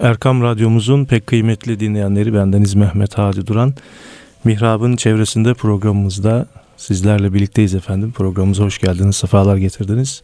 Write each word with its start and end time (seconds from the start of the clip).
Erkam 0.00 0.42
Radyomuzun 0.42 1.04
pek 1.04 1.26
kıymetli 1.26 1.80
dinleyenleri 1.80 2.34
bendeniz 2.34 2.74
Mehmet 2.74 3.18
Hadi 3.18 3.46
Duran. 3.46 3.74
Mihrab'ın 4.44 4.96
çevresinde 4.96 5.54
programımızda 5.54 6.46
sizlerle 6.76 7.34
birlikteyiz 7.34 7.74
efendim. 7.74 8.12
Programımıza 8.12 8.64
hoş 8.64 8.78
geldiniz, 8.78 9.16
sefalar 9.16 9.56
getirdiniz. 9.56 10.22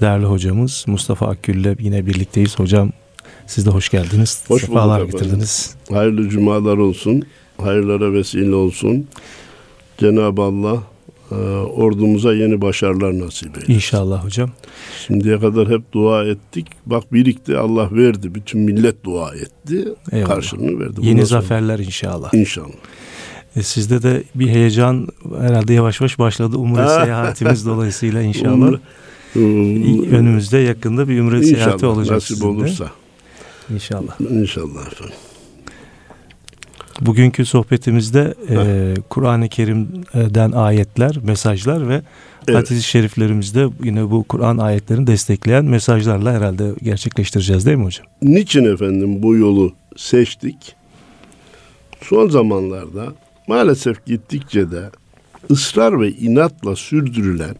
Değerli 0.00 0.24
hocamız 0.24 0.84
Mustafa 0.86 1.28
Akgül 1.28 1.54
ile 1.54 1.76
yine 1.80 2.06
birlikteyiz. 2.06 2.58
Hocam 2.58 2.90
siz 3.46 3.66
de 3.66 3.70
hoş 3.70 3.88
geldiniz, 3.88 4.44
hoş 4.48 4.62
sefalar 4.62 5.02
bulduk 5.02 5.12
getirdiniz. 5.12 5.74
Hayırlı 5.90 6.28
cumalar 6.28 6.76
olsun, 6.76 7.22
hayırlara 7.58 8.12
vesile 8.12 8.54
olsun. 8.54 9.06
Cenab-ı 9.98 10.42
Allah 10.42 10.82
ordumuza 11.76 12.34
yeni 12.34 12.60
başarılar 12.60 13.18
nasip 13.18 13.56
eylesin. 13.56 13.72
İnşallah 13.72 14.24
hocam. 14.24 14.50
Şimdiye 15.06 15.40
kadar 15.40 15.68
hep 15.68 15.92
dua 15.92 16.24
ettik. 16.24 16.66
Bak 16.86 17.12
birikti 17.12 17.56
Allah 17.56 17.88
verdi. 17.92 18.34
Bütün 18.34 18.60
millet 18.60 19.04
dua 19.04 19.34
etti. 19.34 19.84
Eyvallah. 20.12 20.34
Karşılığını 20.34 20.80
verdi. 20.80 21.00
Yeni 21.00 21.12
Bundan 21.12 21.24
zaferler 21.24 21.76
sonra... 21.76 21.86
inşallah. 21.86 22.34
İnşallah. 22.34 22.74
E, 23.56 23.62
sizde 23.62 24.02
de 24.02 24.22
bir 24.34 24.48
heyecan 24.48 25.08
herhalde 25.40 25.72
yavaş 25.72 26.00
yavaş 26.00 26.18
başladı 26.18 26.56
Umre 26.56 26.88
seyahatimiz 27.04 27.66
dolayısıyla 27.66 28.22
inşallah. 28.22 28.54
Umre, 28.54 28.78
um, 29.36 30.12
Önümüzde 30.12 30.58
yakında 30.58 31.08
bir 31.08 31.20
Umre 31.20 31.42
seyahati 31.42 31.86
olacak 31.86 32.14
nasip 32.14 32.28
sizin 32.28 32.48
olursa. 32.48 32.90
İnşallah. 33.70 34.20
İnşallah 34.20 34.86
efendim. 34.86 35.14
Bugünkü 37.06 37.46
sohbetimizde 37.46 38.34
e, 38.50 38.94
Kur'an-ı 39.08 39.48
Kerim'den 39.48 40.52
ayetler, 40.52 41.18
mesajlar 41.22 41.88
ve 41.88 42.02
evet. 42.48 42.58
hadis-i 42.58 42.82
şeriflerimizde 42.82 43.68
yine 43.84 44.10
bu 44.10 44.24
Kur'an 44.24 44.58
ayetlerini 44.58 45.06
destekleyen 45.06 45.64
mesajlarla 45.64 46.32
herhalde 46.32 46.72
gerçekleştireceğiz 46.82 47.66
değil 47.66 47.76
mi 47.76 47.84
hocam? 47.84 48.06
Niçin 48.22 48.64
efendim 48.64 49.22
bu 49.22 49.36
yolu 49.36 49.72
seçtik? 49.96 50.74
Son 52.02 52.28
zamanlarda 52.28 53.12
maalesef 53.48 54.06
gittikçe 54.06 54.70
de 54.70 54.90
ısrar 55.50 56.00
ve 56.00 56.10
inatla 56.10 56.76
sürdürülen 56.76 57.56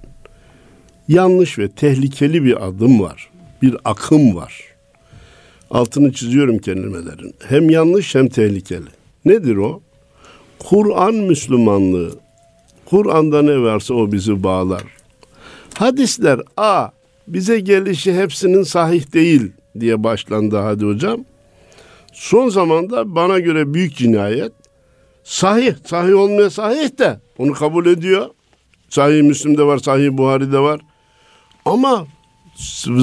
yanlış 1.08 1.58
ve 1.58 1.68
tehlikeli 1.68 2.44
bir 2.44 2.66
adım 2.66 3.00
var. 3.00 3.30
Bir 3.62 3.76
akım 3.84 4.36
var. 4.36 4.60
Altını 5.70 6.12
çiziyorum 6.12 6.58
kelimelerin. 6.58 7.34
Hem 7.48 7.70
yanlış 7.70 8.14
hem 8.14 8.28
tehlikeli. 8.28 9.01
Nedir 9.24 9.56
o? 9.56 9.82
Kur'an 10.58 11.14
Müslümanlığı. 11.14 12.10
Kur'an'da 12.84 13.42
ne 13.42 13.58
varsa 13.58 13.94
o 13.94 14.12
bizi 14.12 14.42
bağlar. 14.42 14.82
Hadisler 15.74 16.40
a 16.56 16.88
bize 17.28 17.60
gelişi 17.60 18.14
hepsinin 18.14 18.62
sahih 18.62 19.12
değil 19.12 19.52
diye 19.80 20.04
başlandı 20.04 20.56
hadi 20.56 20.84
hocam. 20.84 21.24
Son 22.12 22.48
zamanda 22.48 23.14
bana 23.14 23.38
göre 23.38 23.74
büyük 23.74 23.96
cinayet. 23.96 24.52
Sahih, 25.24 25.74
sahih 25.86 26.14
olmaya 26.14 26.50
sahih 26.50 26.98
de 26.98 27.20
onu 27.38 27.52
kabul 27.52 27.86
ediyor. 27.86 28.26
Sahih 28.88 29.22
Müslim'de 29.22 29.62
var, 29.62 29.78
Sahih 29.78 30.10
Buhari'de 30.10 30.58
var. 30.58 30.80
Ama 31.64 32.06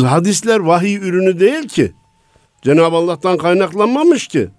hadisler 0.06 0.60
vahiy 0.60 0.96
ürünü 0.96 1.40
değil 1.40 1.68
ki. 1.68 1.92
Cenab-ı 2.62 2.96
Allah'tan 2.96 3.38
kaynaklanmamış 3.38 4.28
ki. 4.28 4.50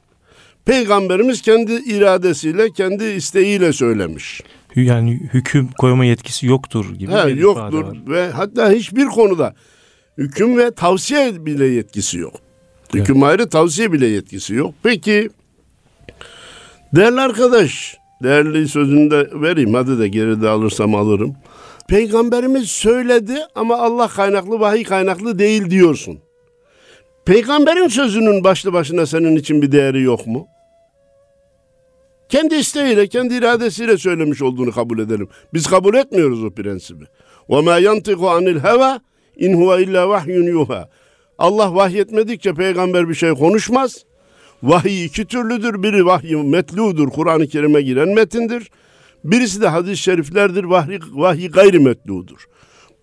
Peygamberimiz 0.65 1.43
kendi 1.43 1.73
iradesiyle, 1.73 2.71
kendi 2.73 3.05
isteğiyle 3.05 3.73
söylemiş. 3.73 4.41
Yani 4.77 5.21
hüküm 5.35 5.69
koyma 5.79 6.05
yetkisi 6.05 6.47
yoktur 6.47 6.95
gibi 6.95 7.13
He, 7.13 7.27
bir 7.27 7.37
yoktur 7.37 7.85
var. 7.85 7.99
ve 8.09 8.31
hatta 8.31 8.71
hiçbir 8.71 9.07
konuda 9.07 9.55
hüküm 10.19 10.59
ve 10.59 10.71
tavsiye 10.71 11.47
bile 11.47 11.67
yetkisi 11.67 12.19
yok. 12.19 12.35
Evet. 12.95 12.95
Hüküm 13.03 13.23
ayrı 13.23 13.49
tavsiye 13.49 13.93
bile 13.93 14.07
yetkisi 14.07 14.55
yok. 14.55 14.75
Peki 14.83 15.31
değerli 16.95 17.21
arkadaş, 17.21 17.97
değerli 18.23 18.69
sözünü 18.69 19.11
de 19.11 19.29
vereyim 19.35 19.75
hadi 19.75 19.99
de 19.99 20.09
geride 20.09 20.49
alırsam 20.49 20.95
alırım. 20.95 21.35
Peygamberimiz 21.89 22.69
söyledi 22.71 23.39
ama 23.55 23.77
Allah 23.79 24.09
kaynaklı, 24.09 24.61
vahiy 24.61 24.85
kaynaklı 24.85 25.39
değil 25.39 25.71
diyorsun. 25.71 26.19
Peygamberin 27.25 27.89
sözünün 27.89 28.45
başlı 28.45 28.73
başına 28.73 29.07
senin 29.07 29.37
için 29.37 29.63
bir 29.63 29.73
değeri 29.73 30.03
yok 30.03 30.27
mu? 30.27 30.47
Kendi 32.30 32.56
isteğiyle, 32.56 33.08
kendi 33.08 33.36
iradesiyle 33.36 33.98
söylemiş 33.98 34.42
olduğunu 34.42 34.72
kabul 34.72 35.00
edelim. 35.00 35.28
Biz 35.54 35.68
kabul 35.68 35.94
etmiyoruz 35.94 36.44
o 36.44 36.50
prensibi. 36.50 37.04
وَمَا 37.50 37.82
يَنْتِقُ 37.82 38.20
عَنِ 38.20 38.60
الْهَوَى 38.60 39.00
اِنْ 39.40 39.56
هُوَ 39.56 39.84
اِلَّا 39.84 40.04
وَحْيٌ 40.14 40.50
يُوهَا 40.52 40.86
Allah 41.38 41.76
vahyetmedikçe 41.76 42.54
peygamber 42.54 43.10
bir 43.10 43.14
şey 43.14 43.32
konuşmaz. 43.32 44.06
Vahiy 44.64 45.06
iki 45.06 45.26
türlüdür. 45.26 45.84
Biri 45.84 46.06
vahiy 46.06 46.36
metludur, 46.36 47.10
Kur'an-ı 47.10 47.48
Kerim'e 47.48 47.82
giren 47.82 48.10
metindir. 48.10 48.72
Birisi 49.24 49.62
de 49.62 49.68
hadis-i 49.68 49.98
şeriflerdir, 49.98 50.64
vahiy, 50.64 51.00
vahiy 51.12 51.52
gayri 51.52 51.80
metludur. 51.80 52.46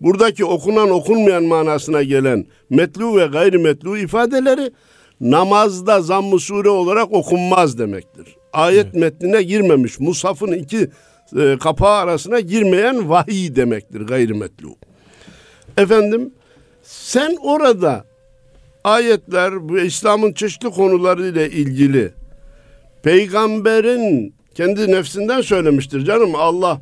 Buradaki 0.01 0.45
okunan 0.45 0.89
okunmayan 0.89 1.43
manasına 1.43 2.03
gelen 2.03 2.45
metlu 2.69 3.17
ve 3.17 3.25
gayri 3.25 3.57
metlu 3.57 3.97
ifadeleri 3.97 4.71
namazda 5.21 6.01
zamm-ı 6.01 6.39
sure 6.39 6.69
olarak 6.69 7.11
okunmaz 7.11 7.79
demektir. 7.79 8.35
Ayet 8.52 8.84
evet. 8.84 8.94
metnine 8.94 9.42
girmemiş, 9.42 10.00
musafın 10.00 10.52
iki 10.52 10.90
e, 11.40 11.56
kapağı 11.60 11.96
arasına 11.96 12.40
girmeyen 12.40 13.10
vahiy 13.10 13.56
demektir 13.56 14.00
gayri 14.00 14.34
metlu. 14.34 14.76
Efendim 15.76 16.30
sen 16.82 17.36
orada 17.42 18.04
ayetler 18.84 19.68
bu 19.68 19.78
İslam'ın 19.78 20.32
çeşitli 20.32 20.70
konularıyla 20.70 21.46
ilgili 21.46 22.12
peygamberin 23.02 24.34
kendi 24.54 24.92
nefsinden 24.92 25.40
söylemiştir 25.40 26.04
canım 26.04 26.34
Allah 26.34 26.80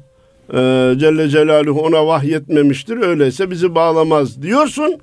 e, 0.50 0.56
Celle 0.98 1.28
Celaluhu 1.28 1.82
ona 1.82 2.06
vahyetmemiştir. 2.06 2.96
Öyleyse 2.96 3.50
bizi 3.50 3.74
bağlamaz 3.74 4.42
diyorsun. 4.42 4.98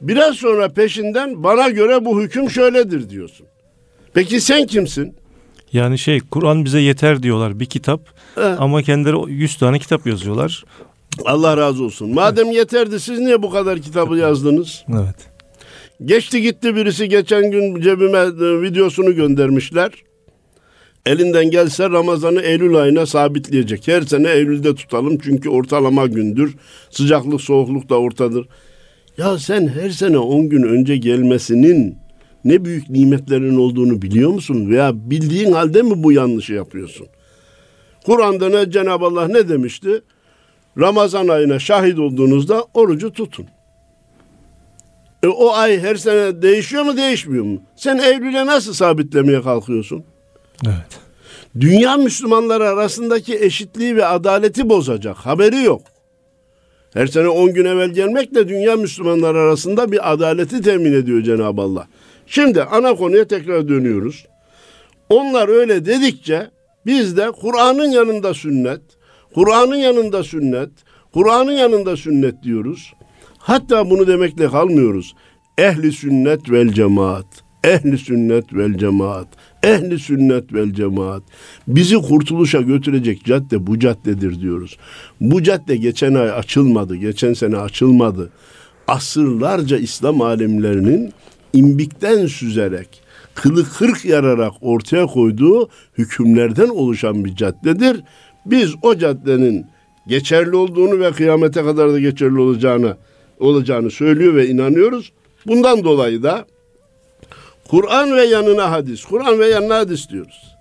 Biraz 0.00 0.36
sonra 0.36 0.68
peşinden 0.68 1.42
bana 1.42 1.68
göre 1.68 2.04
bu 2.04 2.22
hüküm 2.22 2.50
şöyledir 2.50 3.10
diyorsun. 3.10 3.46
Peki 4.14 4.40
sen 4.40 4.66
kimsin? 4.66 5.14
Yani 5.72 5.98
şey 5.98 6.20
Kur'an 6.20 6.64
bize 6.64 6.80
yeter 6.80 7.22
diyorlar 7.22 7.60
bir 7.60 7.66
kitap 7.66 8.00
He. 8.34 8.40
ama 8.40 8.82
kendileri 8.82 9.32
100 9.32 9.56
tane 9.56 9.78
kitap 9.78 10.06
yazıyorlar. 10.06 10.64
Allah 11.24 11.56
razı 11.56 11.84
olsun. 11.84 12.14
Madem 12.14 12.50
yeterdi 12.50 13.00
siz 13.00 13.18
niye 13.18 13.42
bu 13.42 13.50
kadar 13.50 13.78
kitabı 13.78 14.16
yazdınız? 14.16 14.84
Evet. 14.92 15.16
Geçti 16.04 16.42
gitti 16.42 16.76
birisi 16.76 17.08
geçen 17.08 17.50
gün 17.50 17.80
cebime 17.80 18.18
e, 18.18 18.62
videosunu 18.62 19.14
göndermişler 19.14 19.90
elinden 21.08 21.50
gelse 21.50 21.90
Ramazan'ı 21.90 22.40
Eylül 22.40 22.76
ayına 22.76 23.06
sabitleyecek. 23.06 23.88
Her 23.88 24.02
sene 24.02 24.30
Eylül'de 24.30 24.74
tutalım 24.74 25.18
çünkü 25.18 25.48
ortalama 25.48 26.06
gündür. 26.06 26.54
Sıcaklık 26.90 27.40
soğukluk 27.40 27.88
da 27.88 28.00
ortadır. 28.00 28.48
Ya 29.18 29.38
sen 29.38 29.68
her 29.68 29.90
sene 29.90 30.18
10 30.18 30.48
gün 30.48 30.62
önce 30.62 30.96
gelmesinin 30.96 31.96
ne 32.44 32.64
büyük 32.64 32.90
nimetlerin 32.90 33.56
olduğunu 33.56 34.02
biliyor 34.02 34.30
musun? 34.30 34.70
Veya 34.70 35.10
bildiğin 35.10 35.52
halde 35.52 35.82
mi 35.82 36.02
bu 36.02 36.12
yanlışı 36.12 36.52
yapıyorsun? 36.52 37.06
Kur'an'da 38.06 38.48
ne 38.48 38.70
Cenab-ı 38.70 39.04
Allah 39.04 39.28
ne 39.28 39.48
demişti? 39.48 40.02
Ramazan 40.78 41.28
ayına 41.28 41.58
şahit 41.58 41.98
olduğunuzda 41.98 42.64
orucu 42.74 43.12
tutun. 43.12 43.46
E, 45.22 45.28
o 45.28 45.52
ay 45.52 45.80
her 45.80 45.94
sene 45.96 46.42
değişiyor 46.42 46.82
mu 46.82 46.96
değişmiyor 46.96 47.44
mu? 47.44 47.62
Sen 47.76 47.98
Eylül'e 47.98 48.46
nasıl 48.46 48.72
sabitlemeye 48.72 49.42
kalkıyorsun? 49.42 50.04
Evet. 50.66 51.00
Dünya 51.60 51.96
Müslümanları 51.96 52.68
arasındaki 52.68 53.38
eşitliği 53.38 53.96
ve 53.96 54.06
adaleti 54.06 54.68
bozacak. 54.68 55.16
Haberi 55.16 55.62
yok. 55.62 55.82
Her 56.94 57.06
sene 57.06 57.28
10 57.28 57.54
gün 57.54 57.64
evvel 57.64 57.90
gelmekle 57.90 58.48
dünya 58.48 58.76
Müslümanları 58.76 59.38
arasında 59.38 59.92
bir 59.92 60.12
adaleti 60.12 60.62
temin 60.62 60.92
ediyor 60.92 61.22
Cenab-ı 61.22 61.62
Allah. 61.62 61.86
Şimdi 62.28 62.62
ana 62.62 62.94
konuya 62.94 63.28
tekrar 63.28 63.68
dönüyoruz. 63.68 64.26
Onlar 65.10 65.48
öyle 65.48 65.86
dedikçe 65.86 66.50
biz 66.86 67.16
de 67.16 67.30
Kur'an'ın 67.30 67.90
yanında 67.90 68.34
sünnet, 68.34 68.80
Kur'an'ın 69.34 69.76
yanında 69.76 70.22
sünnet, 70.22 70.70
Kur'an'ın 71.12 71.52
yanında 71.52 71.96
sünnet 71.96 72.42
diyoruz. 72.42 72.92
Hatta 73.38 73.90
bunu 73.90 74.06
demekle 74.06 74.48
kalmıyoruz. 74.48 75.14
Ehli 75.58 75.92
sünnet 75.92 76.50
vel 76.50 76.72
cemaat. 76.72 77.26
Ehli 77.64 77.98
sünnet 77.98 78.54
vel 78.54 78.78
cemaat. 78.78 79.28
Ehli 79.62 79.98
sünnet 79.98 80.54
vel 80.54 80.72
cemaat. 80.72 81.22
Bizi 81.68 81.96
kurtuluşa 81.96 82.60
götürecek 82.60 83.24
cadde 83.24 83.66
bu 83.66 83.78
caddedir 83.78 84.40
diyoruz. 84.40 84.78
Bu 85.20 85.42
cadde 85.42 85.76
geçen 85.76 86.14
ay 86.14 86.30
açılmadı, 86.30 86.96
geçen 86.96 87.32
sene 87.32 87.56
açılmadı. 87.56 88.32
Asırlarca 88.88 89.76
İslam 89.76 90.22
alimlerinin 90.22 91.12
imbikten 91.52 92.26
süzerek, 92.26 93.02
kılı 93.34 93.64
kırk 93.68 94.04
yararak 94.04 94.52
ortaya 94.60 95.06
koyduğu 95.06 95.68
hükümlerden 95.98 96.68
oluşan 96.68 97.24
bir 97.24 97.36
caddedir. 97.36 98.00
Biz 98.46 98.74
o 98.82 98.98
caddenin 98.98 99.66
geçerli 100.06 100.56
olduğunu 100.56 101.00
ve 101.00 101.12
kıyamete 101.12 101.62
kadar 101.62 101.92
da 101.92 102.00
geçerli 102.00 102.40
olacağını 102.40 102.96
olacağını 103.40 103.90
söylüyor 103.90 104.34
ve 104.34 104.48
inanıyoruz. 104.48 105.12
Bundan 105.46 105.84
dolayı 105.84 106.22
da 106.22 106.46
Kur'an 107.68 108.16
ve 108.16 108.24
yanına 108.24 108.70
hadis. 108.70 109.04
Kur'an 109.04 109.38
ve 109.38 109.46
yanına 109.46 109.76
hadis 109.76 110.10
diyoruz. 110.10 110.54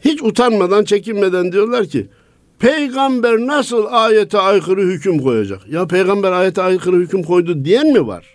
Hiç 0.00 0.22
utanmadan, 0.22 0.84
çekinmeden 0.84 1.52
diyorlar 1.52 1.86
ki 1.86 2.06
peygamber 2.58 3.38
nasıl 3.38 3.86
ayete 3.90 4.38
aykırı 4.38 4.82
hüküm 4.82 5.18
koyacak? 5.18 5.60
Ya 5.68 5.86
peygamber 5.86 6.32
ayete 6.32 6.62
aykırı 6.62 6.96
hüküm 6.96 7.22
koydu 7.22 7.64
diyen 7.64 7.92
mi 7.92 8.06
var? 8.06 8.33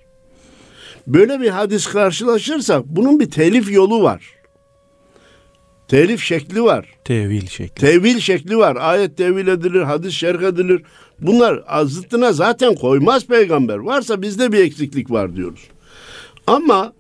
Böyle 1.10 1.42
bir 1.42 1.50
hadis 1.50 1.88
karşılaşırsak 1.88 2.86
bunun 2.86 3.20
bir 3.20 3.30
telif 3.30 3.72
yolu 3.72 4.04
var. 4.04 4.40
Telif 5.88 6.22
şekli 6.24 6.64
var. 6.64 6.86
Tevil 7.04 7.48
şekli. 7.48 7.76
Tevil 7.76 8.20
şekli 8.20 8.58
var. 8.58 8.78
Ayet 8.80 9.18
tevil 9.18 9.48
edilir, 9.48 9.82
hadis 9.82 10.14
şerh 10.14 10.42
edilir. 10.42 10.82
Bunlar 11.20 11.64
zıttına 11.86 12.34
zaten 12.34 12.76
koymaz 12.76 13.26
peygamber. 13.26 13.78
Varsa 13.78 14.22
bizde 14.22 14.52
bir 14.52 14.60
eksiklik 14.60 15.12
var 15.12 15.36
diyoruz. 15.36 15.62
Ama 16.48 16.94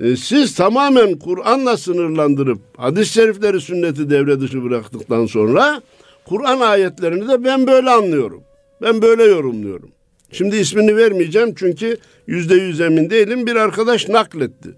e, 0.00 0.16
siz 0.16 0.54
tamamen 0.54 1.18
Kur'an'la 1.18 1.76
sınırlandırıp 1.76 2.58
hadis-i 2.76 3.12
şerifleri 3.12 3.60
sünneti 3.60 4.10
devre 4.10 4.40
dışı 4.40 4.64
bıraktıktan 4.64 5.26
sonra 5.26 5.82
Kur'an 6.24 6.60
ayetlerini 6.60 7.28
de 7.28 7.44
ben 7.44 7.66
böyle 7.66 7.90
anlıyorum. 7.90 8.42
Ben 8.82 9.02
böyle 9.02 9.24
yorumluyorum. 9.24 9.90
Şimdi 10.32 10.56
ismini 10.56 10.96
vermeyeceğim 10.96 11.54
çünkü 11.56 11.96
yüzde 12.26 12.54
yüz 12.54 12.80
emin 12.80 13.10
değilim. 13.10 13.46
Bir 13.46 13.56
arkadaş 13.56 14.08
nakletti. 14.08 14.68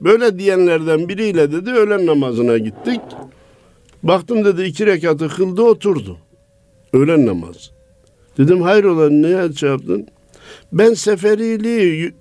Böyle 0.00 0.38
diyenlerden 0.38 1.08
biriyle 1.08 1.52
dedi 1.52 1.70
öğlen 1.70 2.06
namazına 2.06 2.58
gittik. 2.58 3.00
Baktım 4.02 4.44
dedi 4.44 4.62
iki 4.62 4.86
rekatı 4.86 5.28
kıldı 5.28 5.62
oturdu. 5.62 6.18
Öğlen 6.92 7.26
namazı. 7.26 7.70
Dedim 8.38 8.62
hayrola 8.62 9.10
ne 9.10 9.52
şey 9.52 9.68
yaptın? 9.68 10.06
Ben 10.72 10.94
seferiliği 10.94 12.12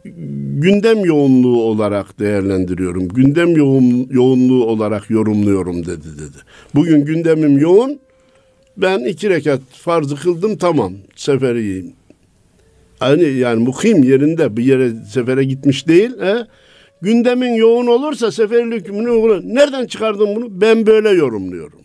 gündem 0.62 1.06
yoğunluğu 1.06 1.64
olarak 1.64 2.20
değerlendiriyorum. 2.20 3.08
Gündem 3.08 3.56
yoğun, 3.56 4.08
yoğunluğu 4.12 4.66
olarak 4.66 5.10
yorumluyorum 5.10 5.86
dedi 5.86 6.08
dedi. 6.18 6.38
Bugün 6.76 7.06
gündemim 7.06 7.58
yoğun. 7.58 8.00
Ben 8.78 9.00
iki 9.00 9.30
rekat 9.30 9.62
farzı 9.72 10.16
kıldım 10.16 10.58
tamam 10.58 10.94
seferiyim. 11.16 11.94
Hani 13.04 13.24
yani 13.24 13.64
mukim 13.64 14.04
yerinde 14.04 14.58
bir 14.58 14.64
yere 14.64 14.92
sefere 15.12 15.44
gitmiş 15.44 15.88
değil. 15.88 16.12
He? 16.20 16.36
Gündemin 17.02 17.54
yoğun 17.54 17.88
olursa 17.88 18.32
seferlik 18.32 18.88
hükmünü 18.88 19.56
nereden 19.56 19.88
çıkardın 19.88 20.36
bunu? 20.36 20.62
Ben 20.62 20.88
böyle 20.88 21.10
yorumluyorum. 21.10 21.80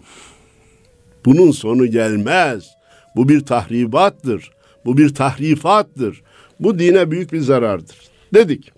Bunun 1.24 1.50
sonu 1.50 1.86
gelmez. 1.86 2.70
Bu 3.16 3.28
bir 3.28 3.40
tahribattır. 3.40 4.50
Bu 4.84 4.98
bir 4.98 5.14
tahrifattır. 5.14 6.22
Bu 6.60 6.78
dine 6.78 7.10
büyük 7.10 7.32
bir 7.32 7.40
zarardır. 7.40 7.96
Dedik. 8.34 8.72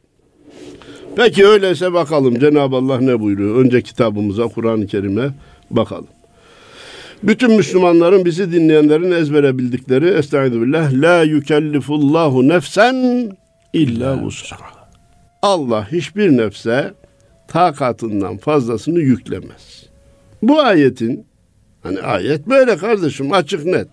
Peki 1.17 1.47
öyleyse 1.47 1.93
bakalım 1.93 2.39
Cenab-ı 2.39 2.77
Allah 2.77 3.01
ne 3.01 3.21
buyuruyor? 3.21 3.57
Önce 3.57 3.83
kitabımıza, 3.83 4.49
Kur'an-ı 4.49 4.87
Kerim'e 4.87 5.31
bakalım. 5.71 6.20
Bütün 7.23 7.57
Müslümanların 7.57 8.25
bizi 8.25 8.53
dinleyenlerin 8.53 9.11
ezbere 9.11 9.59
bildikleri 9.59 10.09
Estaizu 10.09 10.63
billah 10.63 10.93
La 10.93 11.23
yükellifullahu 11.23 12.49
nefsen 12.49 13.31
illa 13.73 14.23
vus'aha 14.23 14.89
Allah 15.43 15.93
hiçbir 15.93 16.37
nefse 16.37 16.95
takatından 17.49 18.37
fazlasını 18.37 19.01
yüklemez. 19.01 19.87
Bu 20.43 20.61
ayetin 20.61 21.27
hani 21.83 22.01
ayet 22.01 22.47
böyle 22.47 22.77
kardeşim 22.77 23.33
açık 23.33 23.65
net. 23.65 23.89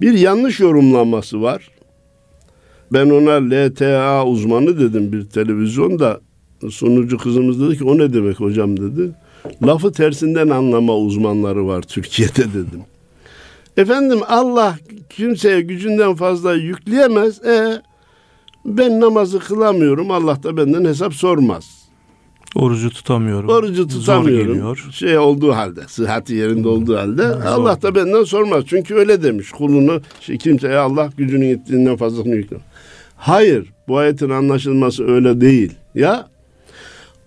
Bir 0.00 0.12
yanlış 0.12 0.60
yorumlaması 0.60 1.42
var. 1.42 1.70
Ben 2.92 3.10
ona 3.10 3.50
LTA 3.50 4.26
uzmanı 4.26 4.80
dedim 4.80 5.12
bir 5.12 5.24
televizyonda. 5.24 6.20
Sunucu 6.70 7.18
kızımız 7.18 7.60
dedi 7.60 7.78
ki 7.78 7.84
o 7.84 7.98
ne 7.98 8.12
demek 8.12 8.40
hocam 8.40 8.76
dedi. 8.76 9.12
Lafı 9.66 9.92
tersinden 9.92 10.48
anlama 10.48 10.96
uzmanları 10.96 11.66
var 11.66 11.82
Türkiye'de 11.82 12.48
dedim. 12.48 12.84
Efendim 13.76 14.20
Allah 14.28 14.78
kimseye 15.10 15.60
gücünden 15.60 16.14
fazla 16.14 16.54
yükleyemez. 16.54 17.44
E 17.44 17.82
ben 18.64 19.00
namazı 19.00 19.38
kılamıyorum. 19.38 20.10
Allah 20.10 20.42
da 20.42 20.56
benden 20.56 20.84
hesap 20.84 21.14
sormaz. 21.14 21.82
Orucu 22.54 22.90
tutamıyorum. 22.90 23.48
Orucu 23.48 23.88
tutamıyorum. 23.88 24.76
Şey 24.92 25.18
olduğu 25.18 25.52
halde, 25.52 25.80
sıhhati 25.88 26.34
yerinde 26.34 26.68
olduğu 26.68 26.96
halde 26.96 27.28
Zor. 27.28 27.40
Allah 27.42 27.82
da 27.82 27.94
benden 27.94 28.24
sormaz. 28.24 28.64
Çünkü 28.66 28.94
öyle 28.94 29.22
demiş. 29.22 29.50
Kulunu 29.50 30.00
şey, 30.20 30.38
kimseye 30.38 30.76
Allah 30.76 31.10
gücünün 31.16 31.46
yettiğinden 31.46 31.96
fazlasını 31.96 32.34
yüklemez. 32.34 32.66
Hayır, 33.16 33.72
bu 33.88 33.98
ayetin 33.98 34.30
anlaşılması 34.30 35.06
öyle 35.06 35.40
değil. 35.40 35.72
Ya 35.94 36.28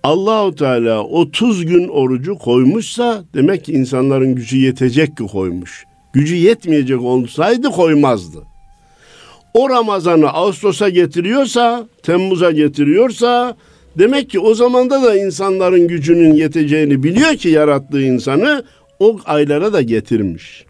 Allahu 0.06 0.56
Teala 0.56 1.04
30 1.04 1.66
gün 1.66 1.88
orucu 1.88 2.38
koymuşsa 2.38 3.24
demek 3.34 3.66
ki 3.66 3.74
insanların 3.74 4.36
gücü 4.36 4.58
yetecek 4.58 5.18
ki 5.18 5.24
koymuş. 5.24 5.86
Gücü 6.14 6.36
yetmeyecek 6.36 7.02
olsaydı 7.02 7.70
koymazdı 7.70 8.44
o 9.56 9.70
Ramazan'ı 9.70 10.30
Ağustos'a 10.30 10.90
getiriyorsa, 10.90 11.88
Temmuz'a 12.04 12.52
getiriyorsa 12.52 13.56
demek 13.98 14.30
ki 14.30 14.40
o 14.40 14.54
zamanda 14.54 15.04
da 15.04 15.18
insanların 15.18 15.88
gücünün 15.88 16.34
yeteceğini 16.34 17.04
biliyor 17.04 17.36
ki 17.36 17.50
yarattığı 17.50 18.02
insanı 18.02 18.64
o 19.00 19.20
aylara 19.26 19.74
da 19.74 19.82
getirmiş. 19.82 20.66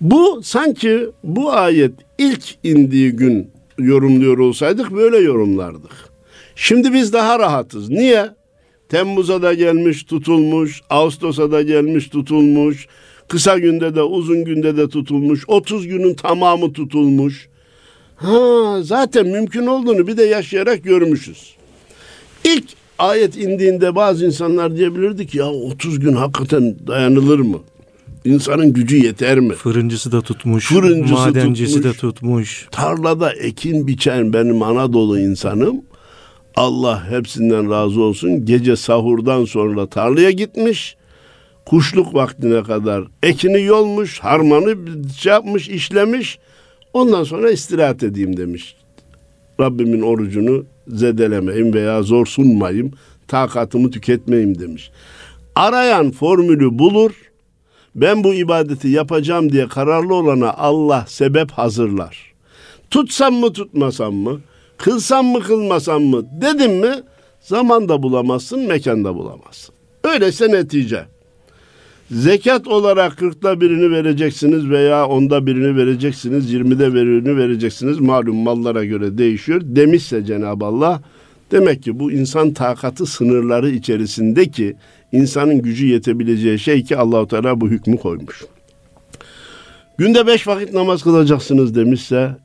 Bu 0.00 0.40
sanki 0.42 1.06
bu 1.24 1.52
ayet 1.52 1.92
ilk 2.18 2.44
indiği 2.62 3.12
gün 3.12 3.50
yorumluyor 3.78 4.38
olsaydık 4.38 4.90
böyle 4.90 5.18
yorumlardık. 5.18 6.15
Şimdi 6.56 6.92
biz 6.92 7.12
daha 7.12 7.38
rahatız. 7.38 7.88
Niye? 7.88 8.26
Temmuz'a 8.88 9.42
da 9.42 9.54
gelmiş 9.54 10.04
tutulmuş, 10.04 10.80
Ağustos'a 10.90 11.52
da 11.52 11.62
gelmiş 11.62 12.08
tutulmuş, 12.08 12.86
kısa 13.28 13.58
günde 13.58 13.94
de 13.94 14.02
uzun 14.02 14.44
günde 14.44 14.76
de 14.76 14.88
tutulmuş, 14.88 15.44
30 15.48 15.86
günün 15.86 16.14
tamamı 16.14 16.72
tutulmuş. 16.72 17.48
Ha, 18.16 18.78
zaten 18.82 19.26
mümkün 19.26 19.66
olduğunu 19.66 20.06
bir 20.06 20.16
de 20.16 20.22
yaşayarak 20.24 20.84
görmüşüz. 20.84 21.56
İlk 22.44 22.64
ayet 22.98 23.36
indiğinde 23.36 23.94
bazı 23.94 24.26
insanlar 24.26 24.76
diyebilirdi 24.76 25.26
ki 25.26 25.38
ya 25.38 25.46
30 25.46 26.00
gün 26.00 26.12
hakikaten 26.12 26.76
dayanılır 26.86 27.38
mı? 27.38 27.58
İnsanın 28.24 28.72
gücü 28.72 28.96
yeter 28.96 29.40
mi? 29.40 29.54
Fırıncısı 29.54 30.12
da 30.12 30.20
tutmuş, 30.20 30.68
Fırıncısı 30.68 31.14
madencisi 31.14 31.74
tutmuş, 31.74 31.94
de 31.94 31.98
tutmuş. 31.98 32.68
Tarlada 32.70 33.32
ekin 33.32 33.86
biçen 33.86 34.32
benim 34.32 34.62
Anadolu 34.62 35.18
insanım. 35.18 35.82
Allah 36.56 37.10
hepsinden 37.10 37.70
razı 37.70 38.02
olsun. 38.02 38.44
Gece 38.44 38.76
sahurdan 38.76 39.44
sonra 39.44 39.86
tarlaya 39.86 40.30
gitmiş. 40.30 40.96
Kuşluk 41.66 42.14
vaktine 42.14 42.62
kadar 42.62 43.04
ekini 43.22 43.62
yolmuş, 43.62 44.20
harmanı 44.20 44.76
şey 45.18 45.32
yapmış, 45.32 45.68
işlemiş. 45.68 46.38
Ondan 46.92 47.24
sonra 47.24 47.50
istirahat 47.50 48.02
edeyim 48.02 48.36
demiş. 48.36 48.76
Rabbimin 49.60 50.02
orucunu 50.02 50.64
zedelemeyim 50.88 51.74
veya 51.74 52.02
zor 52.02 52.26
sunmayayım, 52.26 52.92
takatımı 53.28 53.90
tüketmeyeyim 53.90 54.58
demiş. 54.58 54.90
Arayan 55.54 56.10
formülü 56.10 56.78
bulur, 56.78 57.12
ben 57.94 58.24
bu 58.24 58.34
ibadeti 58.34 58.88
yapacağım 58.88 59.52
diye 59.52 59.68
kararlı 59.68 60.14
olana 60.14 60.52
Allah 60.52 61.04
sebep 61.08 61.50
hazırlar. 61.50 62.32
Tutsam 62.90 63.34
mı 63.34 63.52
tutmasam 63.52 64.14
mı, 64.14 64.40
kılsam 64.78 65.26
mı 65.26 65.40
kılmasam 65.40 66.02
mı 66.02 66.24
dedim 66.40 66.72
mi 66.72 66.92
zaman 67.40 67.88
da 67.88 68.02
bulamazsın, 68.02 68.60
mekan 68.60 69.04
da 69.04 69.14
bulamazsın. 69.14 69.74
Öyleyse 70.04 70.48
netice. 70.48 71.04
Zekat 72.10 72.68
olarak 72.68 73.16
kırkta 73.16 73.60
birini 73.60 73.90
vereceksiniz 73.90 74.70
veya 74.70 75.06
onda 75.06 75.46
birini 75.46 75.76
vereceksiniz, 75.76 76.52
yirmide 76.52 76.94
birini 76.94 77.36
vereceksiniz. 77.36 78.00
Malum 78.00 78.36
mallara 78.36 78.84
göre 78.84 79.18
değişiyor. 79.18 79.60
Demişse 79.64 80.24
Cenab-ı 80.24 80.64
Allah, 80.64 81.02
demek 81.52 81.82
ki 81.82 81.98
bu 81.98 82.12
insan 82.12 82.52
takatı 82.52 83.06
sınırları 83.06 83.70
içerisindeki 83.70 84.76
insanın 85.12 85.62
gücü 85.62 85.86
yetebileceği 85.86 86.58
şey 86.58 86.84
ki 86.84 86.96
Allahu 86.96 87.28
Teala 87.28 87.60
bu 87.60 87.68
hükmü 87.68 87.96
koymuş. 87.96 88.44
Günde 89.98 90.26
beş 90.26 90.46
vakit 90.46 90.72
namaz 90.72 91.02
kılacaksınız 91.02 91.74
demişse 91.74 92.36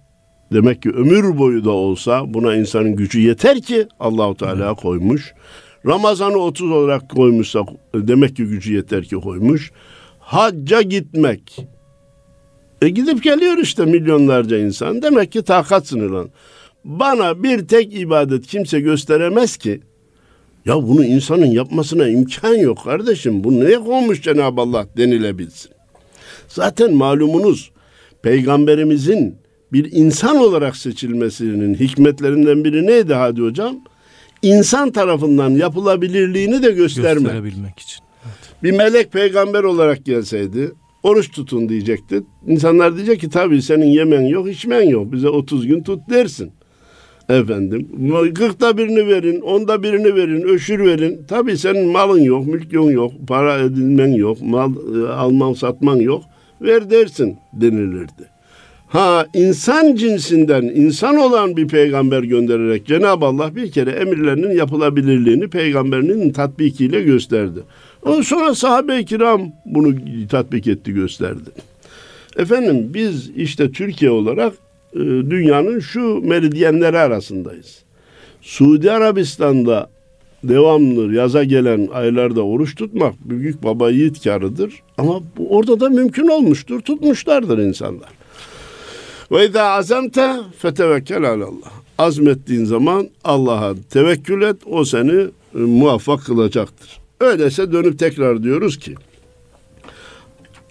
demek 0.54 0.82
ki 0.82 0.90
ömür 0.90 1.38
boyu 1.38 1.66
da 1.66 1.72
olsa 1.72 2.34
buna 2.34 2.56
insanın 2.56 2.96
gücü 2.96 3.20
yeter 3.20 3.62
ki 3.62 3.88
Allahu 4.00 4.38
Teala 4.38 4.74
koymuş. 4.74 5.34
Ramazan'ı 5.86 6.38
30 6.38 6.72
olarak 6.72 7.10
koymuşsa 7.10 7.66
demek 7.96 8.36
ki 8.36 8.46
gücü 8.46 8.74
yeter 8.74 9.04
ki 9.04 9.16
koymuş. 9.16 9.72
Hacca 10.20 10.82
gitmek. 10.82 11.68
E 12.82 12.90
gidip 12.90 13.24
geliyor 13.24 13.58
işte 13.58 13.86
milyonlarca 13.86 14.58
insan. 14.58 15.02
Demek 15.02 15.32
ki 15.32 15.44
takat 15.44 15.88
sınırlan. 15.88 16.30
Bana 16.86 17.44
bir 17.44 17.68
tek 17.68 17.94
ibadet 18.00 18.48
kimse 18.48 18.80
gösteremez 18.80 19.58
ki. 19.58 19.82
Ya 20.66 20.76
bunu 20.76 21.06
insanın 21.06 21.46
yapmasına 21.46 22.08
imkan 22.08 22.56
yok 22.56 22.84
kardeşim. 22.84 23.44
Bu 23.44 23.60
neye 23.60 23.80
koymuş 23.80 24.22
Cenab-ı 24.22 24.62
Allah 24.62 24.88
denilebilsin. 24.98 25.72
Zaten 26.48 26.94
malumunuz 26.94 27.72
peygamberimizin 28.22 29.41
bir 29.74 29.92
insan 29.92 30.38
olarak 30.38 30.78
seçilmesinin 30.78 31.76
hikmetlerinden 31.76 32.64
biri 32.64 32.88
neydi 32.88 33.14
hadi 33.14 33.42
hocam? 33.42 33.76
insan 34.42 34.92
tarafından 34.92 35.50
yapılabilirliğini 35.50 36.64
de 36.64 36.72
gösterme. 36.72 37.22
Gösterebilmek 37.22 37.80
için. 37.80 38.04
Bir 38.64 38.72
melek 38.72 39.12
peygamber 39.12 39.64
olarak 39.64 40.06
gelseydi 40.06 40.72
oruç 41.04 41.32
tutun 41.32 41.70
diyecekti. 41.70 42.24
İnsanlar 42.48 42.96
diyecek 42.96 43.20
ki 43.20 43.30
tabii 43.30 43.62
senin 43.62 43.86
yemen 43.86 44.22
yok, 44.22 44.50
içmen 44.50 44.82
yok. 44.82 45.12
Bize 45.12 45.30
30 45.30 45.68
gün 45.68 45.84
tut 45.84 46.10
dersin. 46.10 46.52
Efendim, 47.30 47.88
kırkta 48.36 48.78
birini 48.78 49.08
verin, 49.08 49.42
onda 49.42 49.84
birini 49.84 50.16
verin, 50.16 50.42
öşür 50.42 50.80
verin. 50.86 51.22
Tabii 51.28 51.58
senin 51.58 51.88
malın 51.88 52.22
yok, 52.22 52.48
mülkün 52.48 52.82
yok, 52.82 53.12
para 53.28 53.58
edinmen 53.58 54.12
yok, 54.12 54.42
mal 54.42 54.74
e, 54.76 55.08
alman 55.08 55.54
satman 55.54 55.96
yok. 55.96 56.24
Ver 56.62 56.90
dersin 56.90 57.38
denilirdi. 57.54 58.31
Ha 58.92 59.26
insan 59.34 59.96
cinsinden 59.96 60.62
insan 60.64 61.18
olan 61.18 61.58
bir 61.58 61.68
peygamber 61.68 62.24
göndererek 62.24 62.86
Cenab-ı 62.86 63.26
Allah 63.26 63.56
bir 63.56 63.72
kere 63.72 63.92
emirlerinin 63.92 64.58
yapılabilirliğini 64.58 65.48
peygamberinin 65.48 66.32
tatbikiyle 66.32 67.02
gösterdi. 67.02 67.60
Ondan 68.06 68.22
sonra 68.22 68.56
sahabe-i 68.56 69.06
kiram 69.06 69.42
bunu 69.66 69.96
tatbik 70.30 70.68
etti 70.68 70.94
gösterdi. 70.94 71.50
Efendim 72.38 72.92
biz 72.94 73.30
işte 73.36 73.72
Türkiye 73.72 74.12
olarak 74.12 74.54
e, 74.94 75.00
dünyanın 75.00 75.80
şu 75.80 76.22
meridyenleri 76.24 76.98
arasındayız. 76.98 77.80
Suudi 78.42 78.92
Arabistan'da 78.92 79.90
devamlı 80.44 81.14
yaza 81.14 81.44
gelen 81.44 81.88
aylarda 81.94 82.42
oruç 82.42 82.76
tutmak 82.76 83.14
büyük 83.30 83.64
baba 83.64 83.90
yiğit 83.90 84.24
karıdır. 84.24 84.74
Ama 84.98 85.22
orada 85.50 85.80
da 85.80 85.90
mümkün 85.90 86.28
olmuştur. 86.28 86.82
Tutmuşlardır 86.82 87.58
insanlar. 87.58 88.21
Ve 89.32 89.50
izâ 89.50 89.64
azamte 89.64 90.36
fetevekkel 90.58 91.24
alallah. 91.24 91.72
Azmettiğin 91.98 92.66
zaman 92.66 93.10
Allah'a 93.24 93.74
tevekkül 93.90 94.42
et. 94.42 94.56
O 94.66 94.86
seni 94.86 95.22
e, 95.56 95.60
muvaffak 95.60 96.26
kılacaktır. 96.26 97.00
Öyleyse 97.20 97.72
dönüp 97.72 98.00
tekrar 98.00 98.44
diyoruz 98.44 98.80
ki 98.80 98.96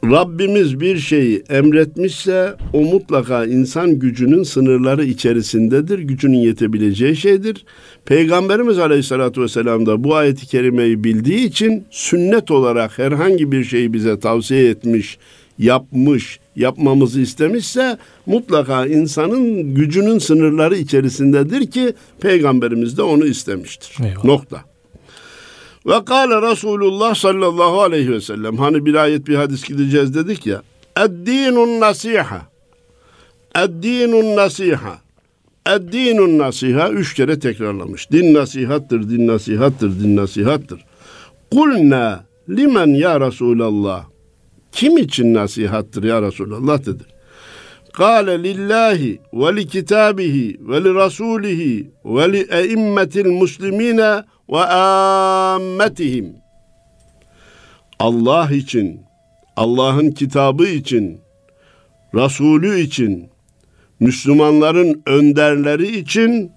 Rabbimiz 0.04 0.80
bir 0.80 0.98
şeyi 0.98 1.42
emretmişse 1.48 2.54
o 2.72 2.80
mutlaka 2.80 3.44
insan 3.44 3.98
gücünün 3.98 4.42
sınırları 4.42 5.04
içerisindedir. 5.04 5.98
Gücünün 5.98 6.38
yetebileceği 6.38 7.16
şeydir. 7.16 7.64
Peygamberimiz 8.04 8.78
Aleyhisselatü 8.78 9.42
Vesselam 9.42 9.86
da 9.86 10.04
bu 10.04 10.14
ayeti 10.14 10.46
kerimeyi 10.46 11.04
bildiği 11.04 11.46
için 11.46 11.84
sünnet 11.90 12.50
olarak 12.50 12.98
herhangi 12.98 13.52
bir 13.52 13.64
şeyi 13.64 13.92
bize 13.92 14.20
tavsiye 14.20 14.68
etmiş, 14.68 15.18
yapmış, 15.58 16.40
yapmamızı 16.60 17.20
istemişse 17.20 17.98
mutlaka 18.26 18.86
insanın 18.86 19.74
gücünün 19.74 20.18
sınırları 20.18 20.76
içerisindedir 20.76 21.70
ki 21.70 21.94
Peygamberimiz 22.20 22.98
de 22.98 23.02
onu 23.02 23.26
istemiştir. 23.26 23.96
Eyvallah. 24.04 24.24
Nokta. 24.24 24.64
Ve 25.86 26.04
kâle 26.04 26.50
Resulullah 26.50 27.14
sallallahu 27.14 27.82
aleyhi 27.82 28.12
ve 28.12 28.20
sellem. 28.20 28.56
Hani 28.56 28.86
bir 28.86 28.94
ayet 28.94 29.26
bir 29.26 29.34
hadis 29.34 29.64
gideceğiz 29.64 30.14
dedik 30.14 30.46
ya. 30.46 30.62
Eddinun 31.04 31.80
nasiha. 31.80 32.42
Eddinun 33.56 34.36
nasiha. 34.36 34.98
Eddinun 35.66 36.38
nasiha 36.38 36.90
üç 36.90 37.14
kere 37.14 37.38
tekrarlamış. 37.38 38.10
Din 38.10 38.34
nasihattır, 38.34 39.10
din 39.10 39.26
nasihattır, 39.26 40.00
din 40.00 40.16
nasihattır. 40.16 40.84
Kulna 41.50 42.24
limen 42.48 42.86
ya 42.86 43.20
Resulallah. 43.20 44.09
Kim 44.72 44.98
için 44.98 45.34
nasihattır 45.34 46.02
ya 46.02 46.22
Resulallah 46.22 46.86
dedi. 46.86 47.02
Kale 47.92 48.42
lillahi 48.42 49.20
ve 49.32 49.56
li 49.56 49.66
kitabihi 49.66 50.56
ve 50.60 50.84
li 50.84 50.94
rasulihi 50.94 51.90
ve 52.04 52.32
li 52.32 52.46
eimmetil 52.50 53.26
muslimine 53.26 54.24
ve 54.50 54.64
ammetihim. 54.64 56.34
Allah 57.98 58.50
için, 58.50 59.00
Allah'ın 59.56 60.10
kitabı 60.10 60.66
için, 60.66 61.20
Resulü 62.14 62.80
için, 62.80 63.30
Müslümanların 64.00 65.02
önderleri 65.06 65.96
için 65.98 66.52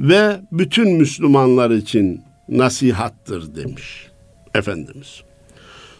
ve 0.00 0.40
bütün 0.52 0.92
Müslümanlar 0.92 1.70
için 1.70 2.22
nasihattır 2.48 3.56
demiş 3.56 4.08
Efendimiz. 4.54 5.22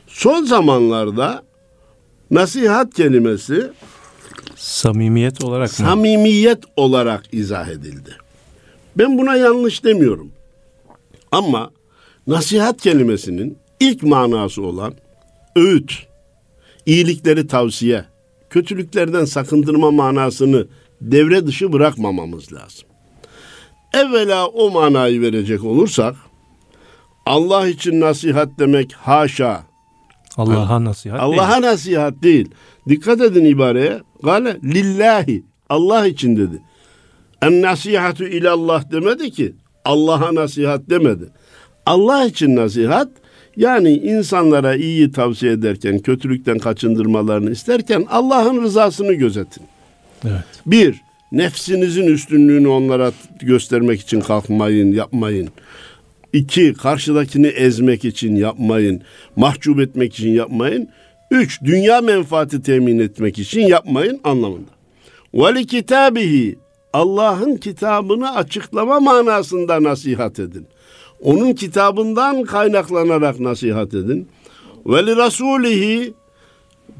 Son 0.06 0.44
zamanlarda 0.44 1.42
nasihat 2.30 2.94
kelimesi 2.94 3.70
Samimiyet 4.56 5.44
olarak 5.44 5.68
mı? 5.68 5.74
samimiyet 5.86 6.58
olarak 6.76 7.24
izah 7.32 7.68
edildi. 7.68 8.16
Ben 8.98 9.18
buna 9.18 9.36
yanlış 9.36 9.84
demiyorum. 9.84 10.32
Ama 11.32 11.70
nasihat 12.26 12.80
kelimesinin 12.80 13.58
ilk 13.80 14.02
manası 14.02 14.62
olan 14.62 14.94
öğüt, 15.56 15.92
iyilikleri 16.86 17.46
tavsiye, 17.46 18.04
kötülüklerden 18.50 19.24
sakındırma 19.24 19.90
manasını 19.90 20.66
devre 21.00 21.46
dışı 21.46 21.72
bırakmamamız 21.72 22.52
lazım. 22.52 22.88
Evvela 23.94 24.46
o 24.46 24.70
manayı 24.70 25.20
verecek 25.20 25.64
olursak 25.64 26.16
Allah 27.26 27.68
için 27.68 28.00
nasihat 28.00 28.48
demek 28.58 28.92
haşa, 28.92 29.62
Allah'a 30.38 30.84
nasihat. 30.84 31.20
Allah'a 31.20 31.62
nasihat 31.62 32.22
değil. 32.22 32.50
Dikkat 32.88 33.20
edin 33.20 33.44
ibareye. 33.44 34.00
Gale 34.22 34.56
lillahi. 34.64 35.44
Allah 35.68 36.06
için 36.06 36.36
dedi. 36.36 36.62
En 37.42 37.62
nasihatu 37.62 38.24
ilallah 38.24 38.90
demedi 38.90 39.30
ki. 39.30 39.54
Allah'a 39.84 40.34
nasihat 40.34 40.90
demedi. 40.90 41.24
Allah 41.86 42.24
için 42.24 42.56
nasihat 42.56 43.08
yani 43.56 43.90
insanlara 43.92 44.74
iyi 44.74 45.12
tavsiye 45.12 45.52
ederken, 45.52 45.98
kötülükten 45.98 46.58
kaçındırmalarını 46.58 47.50
isterken 47.50 48.06
Allah'ın 48.10 48.62
rızasını 48.62 49.12
gözetin. 49.12 49.62
Evet. 50.24 50.44
Bir, 50.66 51.00
nefsinizin 51.32 52.06
üstünlüğünü 52.06 52.68
onlara 52.68 53.12
göstermek 53.40 54.00
için 54.00 54.20
kalkmayın, 54.20 54.92
yapmayın. 54.92 55.48
İki, 56.32 56.74
karşıdakini 56.74 57.46
ezmek 57.46 58.04
için 58.04 58.36
yapmayın. 58.36 59.02
Mahcup 59.36 59.80
etmek 59.80 60.14
için 60.14 60.30
yapmayın. 60.30 60.88
Üç, 61.30 61.62
dünya 61.62 62.00
menfaati 62.00 62.62
temin 62.62 62.98
etmek 62.98 63.38
için 63.38 63.60
yapmayın 63.60 64.20
anlamında. 64.24 64.70
Ve 65.34 65.54
li 65.54 65.66
kitabihi 65.66 66.58
Allah'ın 66.92 67.56
kitabını 67.56 68.34
açıklama 68.34 69.00
manasında 69.00 69.82
nasihat 69.82 70.38
edin. 70.38 70.66
Onun 71.22 71.52
kitabından 71.52 72.42
kaynaklanarak 72.42 73.40
nasihat 73.40 73.94
edin. 73.94 74.28
Ve 74.86 75.06
li 75.06 75.16
rasulihi 75.16 76.14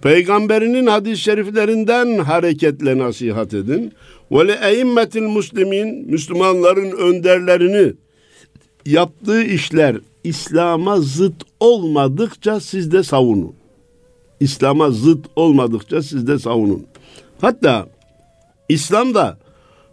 Peygamberinin 0.03 0.87
hadis-i 0.87 1.23
şeriflerinden 1.23 2.19
hareketle 2.19 2.99
nasihat 2.99 3.55
edin. 3.55 3.93
Ve 4.31 4.53
eimmetil 4.53 5.23
muslimin 5.23 6.11
Müslümanların 6.11 6.91
önderlerini 6.91 7.93
yaptığı 8.89 9.43
işler 9.43 9.97
İslam'a 10.25 11.01
zıt 11.01 11.43
olmadıkça 11.61 12.61
siz 12.61 12.93
de 12.93 13.03
savunun. 13.03 13.55
İslam'a 14.41 14.91
zıt 14.91 15.27
olmadıkça 15.37 16.03
siz 16.03 16.27
de 16.27 16.39
savunun. 16.39 16.87
Hatta 17.41 17.89
İslam'da 18.69 19.39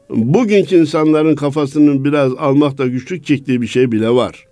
bugünkü 0.09 0.75
insanların 0.75 1.35
kafasının 1.35 2.05
biraz 2.05 2.33
almakta 2.33 2.87
güçlük 2.87 3.25
çektiği 3.25 3.61
bir 3.61 3.67
şey 3.67 3.91
bile 3.91 4.09
var. 4.09 4.45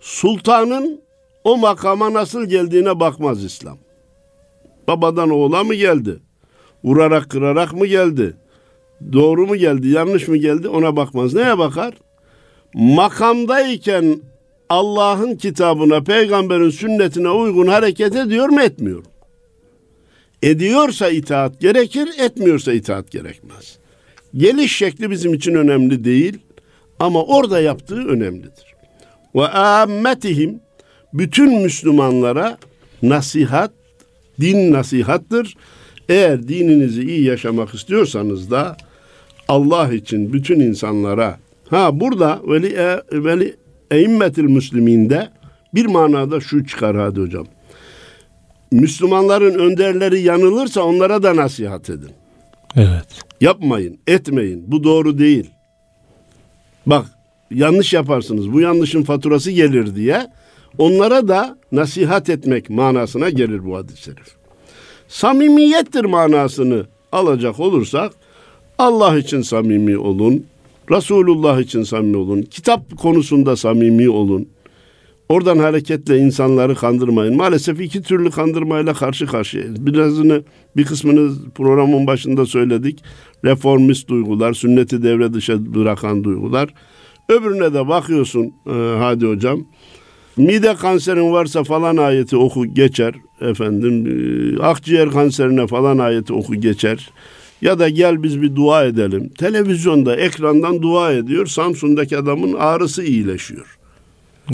Sultanın 0.00 1.00
o 1.44 1.56
makama 1.56 2.12
nasıl 2.12 2.44
geldiğine 2.44 3.00
bakmaz 3.00 3.44
İslam. 3.44 3.78
Babadan 4.88 5.30
oğula 5.30 5.64
mı 5.64 5.74
geldi? 5.74 6.18
Vurarak 6.84 7.30
kırarak 7.30 7.72
mı 7.72 7.86
geldi? 7.86 8.34
Doğru 9.12 9.46
mu 9.46 9.56
geldi, 9.56 9.88
yanlış 9.88 10.28
mı 10.28 10.36
geldi 10.36 10.68
ona 10.68 10.96
bakmaz. 10.96 11.34
Neye 11.34 11.58
bakar? 11.58 11.94
Makamdayken 12.74 14.20
Allah'ın 14.68 15.36
kitabına, 15.36 16.02
peygamberin 16.02 16.70
sünnetine 16.70 17.28
uygun 17.28 17.66
hareket 17.66 18.16
ediyor 18.16 18.48
mu 18.48 18.60
etmiyor? 18.60 19.04
Ediyorsa 20.42 21.08
itaat 21.08 21.60
gerekir, 21.60 22.08
etmiyorsa 22.18 22.72
itaat 22.72 23.10
gerekmez. 23.10 23.78
Geliş 24.36 24.76
şekli 24.76 25.10
bizim 25.10 25.34
için 25.34 25.54
önemli 25.54 26.04
değil 26.04 26.38
ama 26.98 27.24
orada 27.24 27.60
yaptığı 27.60 28.08
önemlidir. 28.08 28.74
Ve 29.34 29.48
ammetihim 29.48 30.60
bütün 31.12 31.62
Müslümanlara 31.62 32.58
nasihat, 33.02 33.72
din 34.40 34.72
nasihattır. 34.72 35.56
Eğer 36.08 36.48
dininizi 36.48 37.02
iyi 37.02 37.24
yaşamak 37.24 37.74
istiyorsanız 37.74 38.50
da 38.50 38.76
Allah 39.48 39.92
için 39.92 40.32
bütün 40.32 40.60
insanlara 40.60 41.38
ha 41.70 42.00
burada 42.00 42.40
veli 42.48 42.66
e, 42.66 43.00
veli 43.12 43.56
eimmetil 43.90 44.44
müsliminde 44.44 45.28
bir 45.74 45.86
manada 45.86 46.40
şu 46.40 46.66
çıkar 46.66 46.96
hadi 46.96 47.20
hocam. 47.20 47.46
Müslümanların 48.72 49.58
önderleri 49.58 50.20
yanılırsa 50.20 50.82
onlara 50.82 51.22
da 51.22 51.36
nasihat 51.36 51.90
edin. 51.90 52.10
Evet. 52.76 53.06
Yapmayın, 53.40 53.98
etmeyin. 54.06 54.64
Bu 54.66 54.84
doğru 54.84 55.18
değil. 55.18 55.50
Bak 56.86 57.06
yanlış 57.50 57.92
yaparsınız. 57.92 58.52
Bu 58.52 58.60
yanlışın 58.60 59.02
faturası 59.02 59.50
gelir 59.50 59.96
diye 59.96 60.26
onlara 60.78 61.28
da 61.28 61.58
nasihat 61.72 62.28
etmek 62.28 62.70
manasına 62.70 63.30
gelir 63.30 63.64
bu 63.64 63.76
hadis-i 63.76 64.02
şerif. 64.02 64.36
Samimiyettir 65.08 66.04
manasını 66.04 66.86
alacak 67.12 67.60
olursak 67.60 68.12
Allah 68.78 69.18
için 69.18 69.42
samimi 69.42 69.98
olun, 69.98 70.46
Resulullah 70.90 71.60
için 71.60 71.82
samimi 71.82 72.16
olun, 72.16 72.42
kitap 72.42 72.96
konusunda 72.98 73.56
samimi 73.56 74.08
olun. 74.08 74.48
Oradan 75.28 75.58
hareketle 75.58 76.18
insanları 76.18 76.74
kandırmayın. 76.74 77.36
Maalesef 77.36 77.80
iki 77.80 78.02
türlü 78.02 78.30
kandırmayla 78.30 78.94
karşı 78.94 79.26
karşıyayız. 79.26 79.86
Birazını 79.86 80.42
bir 80.76 80.84
kısmını 80.84 81.30
programın 81.54 82.06
başında 82.06 82.46
söyledik. 82.46 83.02
Reformist 83.44 84.08
duygular, 84.08 84.52
sünneti 84.52 85.02
devre 85.02 85.32
dışı 85.32 85.74
bırakan 85.74 86.24
duygular. 86.24 86.74
Öbürüne 87.28 87.74
de 87.74 87.88
bakıyorsun 87.88 88.52
e, 88.66 88.96
hadi 88.98 89.26
hocam. 89.26 89.60
Mide 90.36 90.74
kanserin 90.74 91.32
varsa 91.32 91.64
falan 91.64 91.96
ayeti 91.96 92.36
oku 92.36 92.74
geçer 92.74 93.14
efendim. 93.40 94.06
E, 94.06 94.62
akciğer 94.62 95.10
kanserine 95.10 95.66
falan 95.66 95.98
ayeti 95.98 96.32
oku 96.32 96.54
geçer. 96.54 97.10
Ya 97.62 97.78
da 97.78 97.88
gel 97.88 98.22
biz 98.22 98.42
bir 98.42 98.56
dua 98.56 98.84
edelim. 98.84 99.28
Televizyonda 99.38 100.16
ekrandan 100.16 100.82
dua 100.82 101.12
ediyor. 101.12 101.46
Samsun'daki 101.46 102.18
adamın 102.18 102.52
ağrısı 102.52 103.02
iyileşiyor. 103.02 103.78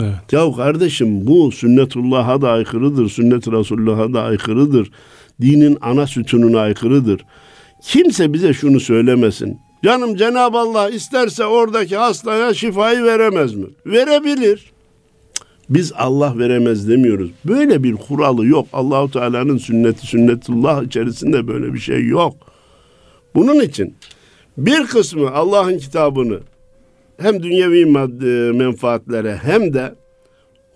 Evet. 0.00 0.32
Ya 0.32 0.52
kardeşim 0.56 1.26
bu 1.26 1.52
sünnetullah'a 1.52 2.42
da 2.42 2.50
aykırıdır. 2.50 3.08
Sünnet 3.08 3.48
Resulullah'a 3.48 4.12
da 4.12 4.22
aykırıdır. 4.22 4.90
Dinin 5.40 5.78
ana 5.80 6.06
sütununa 6.06 6.60
aykırıdır. 6.60 7.20
Kimse 7.82 8.32
bize 8.32 8.52
şunu 8.52 8.80
söylemesin. 8.80 9.58
Canım 9.84 10.16
Cenab-ı 10.16 10.58
Allah 10.58 10.90
isterse 10.90 11.44
oradaki 11.44 11.96
hastaya 11.96 12.54
şifayı 12.54 13.04
veremez 13.04 13.54
mi? 13.54 13.66
Verebilir. 13.86 14.72
Biz 15.70 15.92
Allah 15.92 16.38
veremez 16.38 16.88
demiyoruz. 16.88 17.30
Böyle 17.44 17.82
bir 17.82 17.92
kuralı 17.92 18.46
yok. 18.46 18.66
Allahu 18.72 19.10
Teala'nın 19.10 19.58
sünneti 19.58 20.06
sünnetullah 20.06 20.82
içerisinde 20.82 21.48
böyle 21.48 21.74
bir 21.74 21.78
şey 21.78 22.06
yok. 22.06 22.34
Bunun 23.36 23.60
için 23.60 23.94
bir 24.58 24.86
kısmı 24.86 25.30
Allah'ın 25.30 25.78
kitabını 25.78 26.40
hem 27.20 27.42
dünyevi 27.42 27.86
madde, 27.86 28.52
menfaatlere 28.52 29.36
hem 29.36 29.74
de 29.74 29.94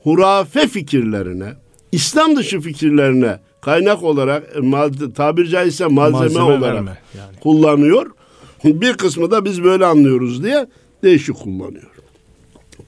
hurafe 0.03 0.69
fikirlerine, 0.69 1.53
İslam 1.93 2.37
dışı 2.37 2.61
fikirlerine 2.61 3.39
kaynak 3.61 4.03
olarak 4.03 4.57
e, 4.57 5.13
tabir 5.13 5.47
caizse 5.47 5.87
malzeme, 5.87 6.21
Malzeme 6.21 6.43
olarak 6.43 6.75
yani. 7.19 7.37
kullanıyor. 7.41 8.11
Bir 8.65 8.93
kısmı 8.93 9.31
da 9.31 9.45
biz 9.45 9.65
böyle 9.65 9.87
anlıyoruz 9.87 10.45
diye 10.45 10.67
değişik 11.03 11.37
kullanıyor. 11.37 11.91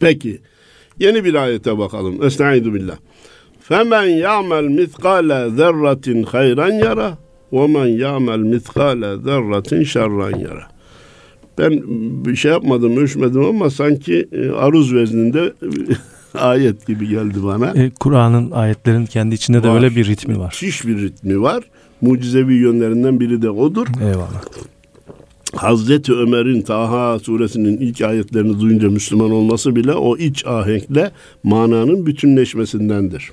Peki 0.01 0.41
yeni 0.99 1.25
bir 1.25 1.35
ayete 1.35 1.79
bakalım. 1.79 2.25
Estaizu 2.25 2.75
billah. 2.75 2.97
Femen 3.61 4.07
ya'mel 4.07 4.65
mitkale 4.65 5.51
zerratin 5.51 6.23
hayran 6.23 6.71
yara 6.71 7.19
men 7.53 7.87
ya'mel 7.87 8.39
mitkale 8.39 9.17
zerratin 9.17 9.83
şerran 9.85 10.39
yara. 10.39 10.73
Ben 11.59 11.83
bir 12.25 12.37
şey 12.37 12.51
yapmadım, 12.51 12.97
ölçmedim 12.97 13.45
ama 13.45 13.71
sanki 13.71 14.29
e, 14.33 14.51
aruz 14.51 14.95
vezninde 14.95 15.53
ayet 16.35 16.87
gibi 16.87 17.09
geldi 17.09 17.39
bana. 17.45 17.71
E, 17.71 17.91
Kur'an'ın 17.91 18.51
ayetlerin 18.51 19.07
kendi 19.07 19.35
içinde 19.35 19.63
de 19.63 19.69
Var. 19.69 19.75
öyle 19.75 19.97
bir 19.97 20.07
ritmi 20.07 20.39
var. 20.39 20.59
Müthiş 20.63 20.87
bir 20.87 20.99
ritmi 21.03 21.43
var. 21.43 21.65
Mucizevi 22.01 22.55
yönlerinden 22.55 23.21
biri 23.21 23.43
de 23.43 23.51
odur. 23.51 23.87
Eyvallah. 24.01 24.43
Hazreti 25.57 26.13
Ömer'in 26.13 26.63
Taha 26.63 27.19
suresinin 27.19 27.77
ilk 27.77 28.01
ayetlerini 28.03 28.61
duyunca 28.61 28.91
Müslüman 28.91 29.31
olması 29.31 29.77
bile 29.77 29.93
o 29.93 30.17
iç 30.17 30.47
ahenkle 30.47 31.11
mananın 31.43 32.07
bütünleşmesindendir. 32.07 33.33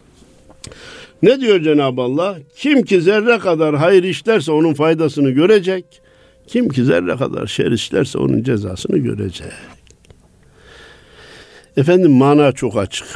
Ne 1.24 1.42
diyor 1.42 1.62
Cenab-ı 1.62 2.02
Allah? 2.02 2.38
Kim 2.56 2.84
ki 2.84 3.02
zerre 3.02 3.40
kadar 3.40 3.76
hayır 3.76 4.04
işlerse 4.04 4.52
onun 4.52 4.74
faydasını 4.74 5.30
görecek. 5.30 5.86
Kim 6.48 6.70
ki 6.70 6.84
zerre 6.84 7.16
kadar 7.16 7.48
şer 7.48 7.72
işlerse 7.72 8.18
onun 8.18 8.44
cezasını 8.44 8.98
görecek. 8.98 9.52
Efendim 11.78 12.12
mana 12.12 12.52
çok 12.52 12.78
açık. 12.78 13.08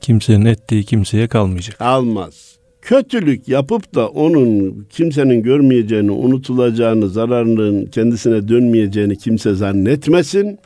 Kimsenin 0.00 0.44
ettiği 0.44 0.84
kimseye 0.84 1.28
kalmayacak. 1.28 1.80
almaz. 1.80 2.50
Kötülük 2.82 3.48
yapıp 3.48 3.94
da 3.94 4.08
onun 4.08 4.86
kimsenin 4.90 5.42
görmeyeceğini, 5.42 6.10
unutulacağını, 6.10 7.08
zararının 7.08 7.86
kendisine 7.86 8.48
dönmeyeceğini 8.48 9.18
kimse 9.18 9.54
zannetmesin. 9.54 10.58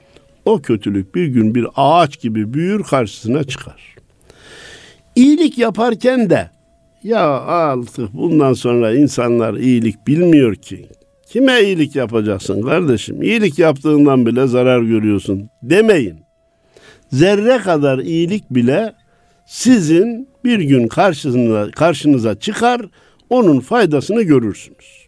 O 0.45 0.63
kötülük 0.63 1.15
bir 1.15 1.27
gün 1.27 1.55
bir 1.55 1.67
ağaç 1.77 2.21
gibi 2.21 2.55
büyür 2.55 2.83
karşısına 2.83 3.45
çıkar. 3.45 3.95
İyilik 5.17 5.59
yaparken 5.59 6.31
de 6.31 6.51
ya 7.05 7.41
artık 7.41 8.15
bundan 8.15 8.53
sonra 8.53 8.95
insanlar 8.95 9.55
iyilik 9.55 10.07
bilmiyor 10.07 10.55
ki. 10.55 10.89
Kime 11.29 11.63
iyilik 11.63 11.97
yapacaksın 11.97 12.63
kardeşim? 12.63 13.23
İyilik 13.23 13.59
yaptığından 13.59 14.27
bile 14.27 14.47
zarar 14.47 14.83
görüyorsun 14.83 15.49
demeyin. 15.63 16.17
Zerre 17.13 17.59
kadar 17.59 17.99
iyilik 17.99 18.51
bile 18.51 18.95
sizin 19.47 20.29
bir 20.45 20.61
gün 20.61 20.89
karşınıza, 20.89 21.71
karşınıza 21.71 22.35
çıkar, 22.35 22.83
onun 23.31 23.61
faydasını 23.61 24.23
görürsünüz. 24.23 25.07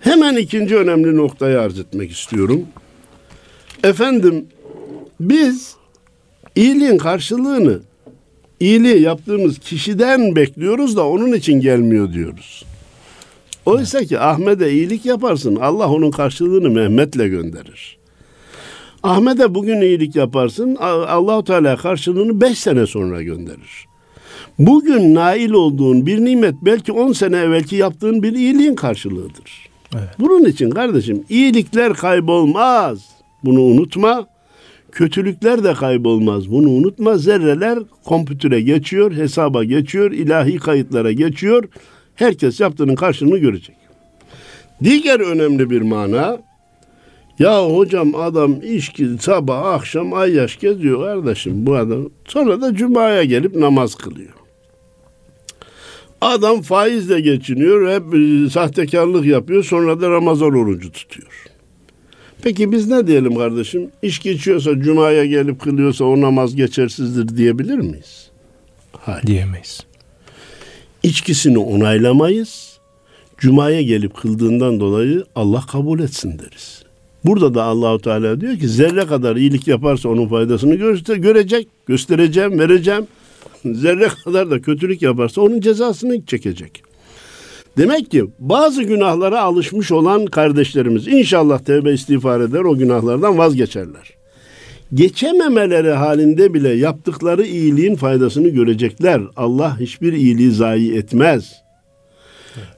Hemen 0.00 0.36
ikinci 0.36 0.76
önemli 0.76 1.16
noktayı 1.16 1.60
arz 1.60 1.78
etmek 1.78 2.10
istiyorum. 2.10 2.66
Efendim, 3.84 4.46
biz 5.20 5.76
iyiliğin 6.56 6.98
karşılığını 6.98 7.80
iyiliği 8.60 9.02
yaptığımız 9.02 9.58
kişiden 9.58 10.36
bekliyoruz 10.36 10.96
da 10.96 11.08
onun 11.08 11.32
için 11.32 11.60
gelmiyor 11.60 12.12
diyoruz. 12.12 12.64
Oysa 13.66 14.04
ki 14.04 14.18
Ahmet'e 14.20 14.72
iyilik 14.72 15.06
yaparsın, 15.06 15.56
Allah 15.56 15.88
onun 15.88 16.10
karşılığını 16.10 16.70
Mehmet'le 16.70 17.12
gönderir. 17.30 17.98
Ahmet'e 19.02 19.54
bugün 19.54 19.80
iyilik 19.80 20.16
yaparsın. 20.16 20.76
Allahu 20.80 21.44
Teala 21.44 21.76
karşılığını 21.76 22.40
beş 22.40 22.58
sene 22.58 22.86
sonra 22.86 23.22
gönderir. 23.22 23.88
Bugün 24.58 25.14
nail 25.14 25.50
olduğun 25.50 26.06
bir 26.06 26.24
nimet 26.24 26.54
belki 26.62 26.92
on 26.92 27.12
sene 27.12 27.36
evvelki 27.36 27.76
yaptığın 27.76 28.22
bir 28.22 28.32
iyiliğin 28.32 28.74
karşılığıdır. 28.74 29.68
Evet. 29.94 30.08
Bunun 30.18 30.44
için 30.44 30.70
kardeşim 30.70 31.24
iyilikler 31.28 31.94
kaybolmaz. 31.94 32.98
Bunu 33.44 33.60
unutma. 33.60 34.26
Kötülükler 34.92 35.64
de 35.64 35.74
kaybolmaz. 35.74 36.50
Bunu 36.50 36.68
unutma. 36.68 37.18
Zerreler 37.18 37.78
kompütüre 38.04 38.60
geçiyor, 38.60 39.12
hesaba 39.12 39.64
geçiyor, 39.64 40.12
ilahi 40.12 40.56
kayıtlara 40.56 41.12
geçiyor. 41.12 41.64
Herkes 42.14 42.60
yaptığının 42.60 42.94
karşılığını 42.94 43.38
görecek. 43.38 43.76
Diğer 44.84 45.20
önemli 45.20 45.70
bir 45.70 45.82
mana 45.82 46.38
ya 47.38 47.66
hocam 47.66 48.14
adam 48.14 48.56
işki 48.62 49.08
sabah 49.20 49.64
akşam 49.64 50.12
ay 50.12 50.34
yaş 50.34 50.58
geziyor 50.58 51.04
kardeşim 51.04 51.66
bu 51.66 51.76
adam. 51.76 52.10
Sonra 52.24 52.60
da 52.60 52.74
cumaya 52.74 53.24
gelip 53.24 53.56
namaz 53.56 53.94
kılıyor. 53.94 54.32
Adam 56.20 56.62
faizle 56.62 57.20
geçiniyor, 57.20 57.90
hep 57.90 58.14
e, 58.14 58.50
sahtekarlık 58.50 59.26
yapıyor, 59.26 59.64
sonra 59.64 60.00
da 60.00 60.10
Ramazan 60.10 60.54
orucu 60.54 60.92
tutuyor. 60.92 61.44
Peki 62.42 62.72
biz 62.72 62.88
ne 62.88 63.06
diyelim 63.06 63.34
kardeşim? 63.34 63.90
İşki 64.02 64.30
içiyorsa, 64.30 64.80
cumaya 64.80 65.24
gelip 65.24 65.60
kılıyorsa 65.60 66.04
o 66.04 66.20
namaz 66.20 66.56
geçersizdir 66.56 67.36
diyebilir 67.36 67.78
miyiz? 67.78 68.30
Hayır. 68.92 69.22
Diyemeyiz. 69.22 69.80
İçkisini 71.02 71.58
onaylamayız. 71.58 72.78
Cumaya 73.38 73.82
gelip 73.82 74.16
kıldığından 74.16 74.80
dolayı 74.80 75.24
Allah 75.34 75.60
kabul 75.60 76.00
etsin 76.00 76.38
deriz. 76.38 76.82
Burada 77.24 77.54
da 77.54 77.62
Allahu 77.62 77.98
Teala 77.98 78.40
diyor 78.40 78.58
ki 78.58 78.68
zerre 78.68 79.06
kadar 79.06 79.36
iyilik 79.36 79.68
yaparsa 79.68 80.08
onun 80.08 80.28
faydasını 80.28 80.74
göster 80.74 81.16
görecek, 81.16 81.68
göstereceğim, 81.86 82.58
vereceğim. 82.58 83.06
Zerre 83.64 84.08
kadar 84.24 84.50
da 84.50 84.60
kötülük 84.60 85.02
yaparsa 85.02 85.40
onun 85.40 85.60
cezasını 85.60 86.26
çekecek. 86.26 86.82
Demek 87.78 88.10
ki 88.10 88.24
bazı 88.38 88.82
günahlara 88.82 89.42
alışmış 89.42 89.92
olan 89.92 90.26
kardeşlerimiz 90.26 91.08
inşallah 91.08 91.58
tevbe 91.58 91.92
istiğfar 91.92 92.40
eder 92.40 92.60
o 92.60 92.76
günahlardan 92.76 93.38
vazgeçerler. 93.38 94.10
Geçememeleri 94.94 95.90
halinde 95.90 96.54
bile 96.54 96.68
yaptıkları 96.68 97.46
iyiliğin 97.46 97.94
faydasını 97.94 98.48
görecekler. 98.48 99.22
Allah 99.36 99.80
hiçbir 99.80 100.12
iyiliği 100.12 100.50
zayi 100.50 100.96
etmez. 100.96 101.52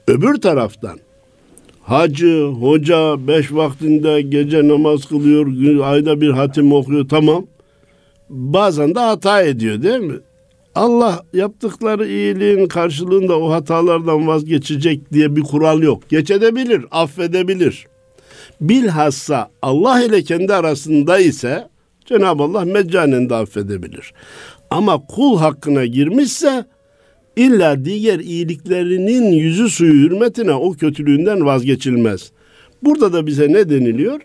Öbür 0.07 0.41
taraftan 0.41 0.99
hacı, 1.81 2.43
hoca 2.45 3.27
beş 3.27 3.53
vaktinde 3.53 4.21
gece 4.21 4.67
namaz 4.67 5.05
kılıyor, 5.05 5.79
ayda 5.83 6.21
bir 6.21 6.29
hatim 6.29 6.73
okuyor 6.73 7.09
tamam. 7.09 7.45
Bazen 8.29 8.95
de 8.95 8.99
hata 8.99 9.41
ediyor 9.41 9.83
değil 9.83 9.99
mi? 9.99 10.15
Allah 10.75 11.25
yaptıkları 11.33 12.07
iyiliğin 12.07 12.67
karşılığında 12.67 13.39
o 13.39 13.51
hatalardan 13.51 14.27
vazgeçecek 14.27 15.13
diye 15.13 15.35
bir 15.35 15.41
kural 15.41 15.81
yok. 15.81 16.09
Geçebilir, 16.09 16.85
affedebilir. 16.91 17.87
Bilhassa 18.61 19.49
Allah 19.61 20.03
ile 20.03 20.23
kendi 20.23 20.53
arasında 20.53 21.19
ise 21.19 21.67
Cenab-ı 22.05 22.43
Allah 22.43 22.65
meccanen 22.65 23.29
de 23.29 23.35
affedebilir. 23.35 24.13
Ama 24.69 25.05
kul 25.07 25.37
hakkına 25.37 25.85
girmişse 25.85 26.65
illa 27.35 27.85
diğer 27.85 28.19
iyiliklerinin 28.19 29.31
yüzü 29.31 29.69
suyu 29.69 29.93
hürmetine 29.93 30.53
o 30.53 30.71
kötülüğünden 30.71 31.45
vazgeçilmez. 31.45 32.31
Burada 32.83 33.13
da 33.13 33.27
bize 33.27 33.53
ne 33.53 33.69
deniliyor? 33.69 34.21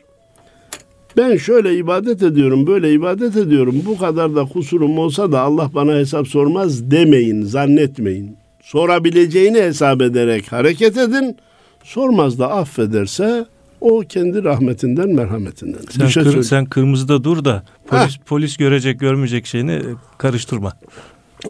Ben 1.16 1.36
şöyle 1.36 1.76
ibadet 1.76 2.22
ediyorum, 2.22 2.66
böyle 2.66 2.92
ibadet 2.92 3.36
ediyorum. 3.36 3.82
Bu 3.86 3.98
kadar 3.98 4.36
da 4.36 4.44
kusurum 4.44 4.98
olsa 4.98 5.32
da 5.32 5.40
Allah 5.40 5.70
bana 5.74 5.92
hesap 5.94 6.28
sormaz 6.28 6.90
demeyin, 6.90 7.42
zannetmeyin. 7.42 8.36
Sorabileceğini 8.62 9.58
hesap 9.58 10.02
ederek 10.02 10.52
hareket 10.52 10.96
edin. 10.96 11.36
Sormaz 11.84 12.38
da 12.38 12.50
affederse 12.50 13.46
o 13.80 14.00
kendi 14.08 14.44
rahmetinden, 14.44 15.08
merhametinden. 15.08 15.78
Sen, 15.90 16.06
şey 16.06 16.22
kır- 16.22 16.42
sen 16.42 16.64
kırmızıda 16.64 17.24
dur 17.24 17.44
da 17.44 17.62
polis, 17.86 18.16
polis 18.26 18.56
görecek 18.56 19.00
görmeyecek 19.00 19.46
şeyini 19.46 19.72
e, 19.72 19.82
karıştırma. 20.18 20.72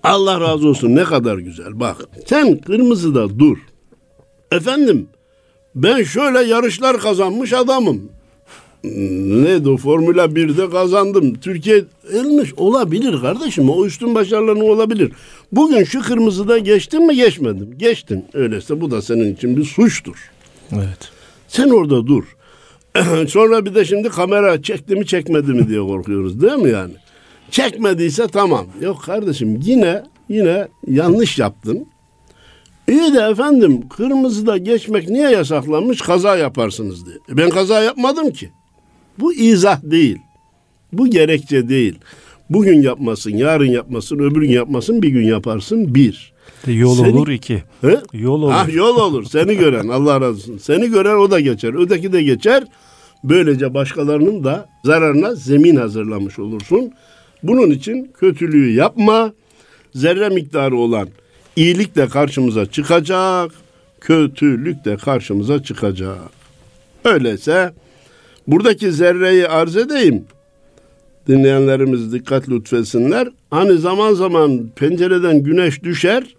Allah 0.02 0.40
razı 0.40 0.68
olsun 0.68 0.94
ne 0.96 1.04
kadar 1.04 1.38
güzel. 1.38 1.80
Bak 1.80 1.96
sen 2.26 2.58
kırmızıda 2.58 3.38
dur. 3.38 3.58
Efendim 4.52 5.06
ben 5.74 6.02
şöyle 6.02 6.38
yarışlar 6.38 6.98
kazanmış 6.98 7.52
adamım. 7.52 8.02
Neydi 8.86 9.68
o 9.68 9.76
Formula 9.76 10.24
1'de 10.24 10.70
kazandım. 10.70 11.34
Türkiye 11.34 11.84
elmiş 12.12 12.54
olabilir 12.54 13.20
kardeşim. 13.20 13.70
O 13.70 13.86
üstün 13.86 14.14
başarıların 14.14 14.60
olabilir. 14.60 15.12
Bugün 15.52 15.84
şu 15.84 16.02
kırmızıda 16.02 16.58
geçtin 16.58 17.06
mi 17.06 17.16
geçmedim. 17.16 17.78
Geçtin. 17.78 18.24
Öyleyse 18.34 18.80
bu 18.80 18.90
da 18.90 19.02
senin 19.02 19.34
için 19.34 19.56
bir 19.56 19.64
suçtur. 19.64 20.30
Evet. 20.72 21.10
Sen 21.48 21.68
orada 21.68 22.06
dur. 22.06 22.24
Sonra 23.28 23.66
bir 23.66 23.74
de 23.74 23.84
şimdi 23.84 24.08
kamera 24.08 24.62
çekti 24.62 24.96
mi 24.96 25.06
çekmedi 25.06 25.52
mi 25.52 25.68
diye 25.68 25.80
korkuyoruz 25.80 26.40
değil 26.42 26.58
mi 26.58 26.70
yani? 26.70 26.94
Çekmediyse 27.50 28.26
tamam. 28.26 28.66
Yok 28.80 29.02
kardeşim 29.02 29.60
yine 29.62 30.02
yine 30.28 30.68
yanlış 30.86 31.38
yaptın. 31.38 31.86
İyi 32.88 33.14
de 33.14 33.20
efendim 33.20 33.88
kırmızıda 33.88 34.56
geçmek 34.56 35.08
niye 35.08 35.30
yasaklanmış? 35.30 36.00
Kaza 36.00 36.36
yaparsınız 36.36 37.06
diye. 37.06 37.16
E 37.16 37.36
ben 37.36 37.50
kaza 37.50 37.82
yapmadım 37.82 38.30
ki. 38.30 38.50
Bu 39.18 39.34
izah 39.34 39.82
değil. 39.82 40.18
Bu 40.92 41.10
gerekçe 41.10 41.68
değil. 41.68 41.98
Bugün 42.50 42.82
yapmasın, 42.82 43.36
yarın 43.36 43.70
yapmasın, 43.70 44.18
öbür 44.18 44.40
gün 44.40 44.50
yapmasın, 44.50 45.02
bir 45.02 45.08
gün 45.08 45.24
yaparsın. 45.24 45.94
Bir. 45.94 46.32
De 46.66 46.72
yol 46.72 46.96
Senin- 46.96 47.12
olur 47.12 47.28
iki. 47.28 47.62
He? 47.80 48.00
Yol 48.12 48.42
olur. 48.42 48.52
Ah 48.54 48.74
yol 48.74 48.96
olur. 48.96 49.24
Seni 49.24 49.56
gören 49.56 49.88
Allah 49.88 50.20
razı 50.20 50.28
olsun. 50.28 50.58
Seni 50.58 50.90
gören 50.90 51.16
o 51.16 51.30
da 51.30 51.40
geçer. 51.40 51.74
Öteki 51.78 52.12
de 52.12 52.22
geçer. 52.22 52.64
Böylece 53.24 53.74
başkalarının 53.74 54.44
da 54.44 54.68
zararına 54.84 55.34
zemin 55.34 55.76
hazırlamış 55.76 56.38
olursun. 56.38 56.92
Bunun 57.42 57.70
için 57.70 58.10
kötülüğü 58.20 58.72
yapma. 58.72 59.32
Zerre 59.94 60.28
miktarı 60.28 60.76
olan 60.76 61.08
iyilik 61.56 61.96
de 61.96 62.08
karşımıza 62.08 62.66
çıkacak. 62.66 63.50
Kötülük 64.00 64.84
de 64.84 64.96
karşımıza 64.96 65.62
çıkacak. 65.62 66.18
Öyleyse 67.04 67.72
buradaki 68.46 68.92
zerreyi 68.92 69.48
arz 69.48 69.76
edeyim. 69.76 70.24
Dinleyenlerimiz 71.28 72.12
dikkat 72.12 72.48
lütfetsinler. 72.48 73.28
Hani 73.50 73.78
zaman 73.78 74.14
zaman 74.14 74.66
pencereden 74.76 75.42
güneş 75.42 75.82
düşer. 75.82 76.36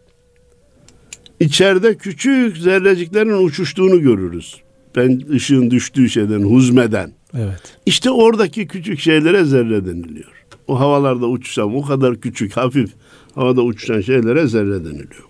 İçeride 1.40 1.98
küçük 1.98 2.58
zerreciklerin 2.58 3.46
uçuştuğunu 3.46 4.02
görürüz. 4.02 4.56
Ben 4.96 5.22
ışığın 5.32 5.72
düştüğü 5.72 6.10
şeyden, 6.10 6.42
huzmeden. 6.42 7.12
Evet. 7.34 7.78
İşte 7.86 8.12
oradaki 8.12 8.68
küçük 8.68 9.00
şeylere 9.00 9.46
zerre 9.46 9.86
deniliyor. 9.86 10.46
O 10.68 10.80
havalarda 10.80 11.28
uçuşan, 11.28 11.76
o 11.76 11.82
kadar 11.82 12.16
küçük, 12.22 12.58
hafif 12.58 12.90
havada 13.36 13.62
uçuşan 13.62 14.02
şeylere 14.02 14.48
zerre 14.48 14.86
deniliyor. 14.86 15.28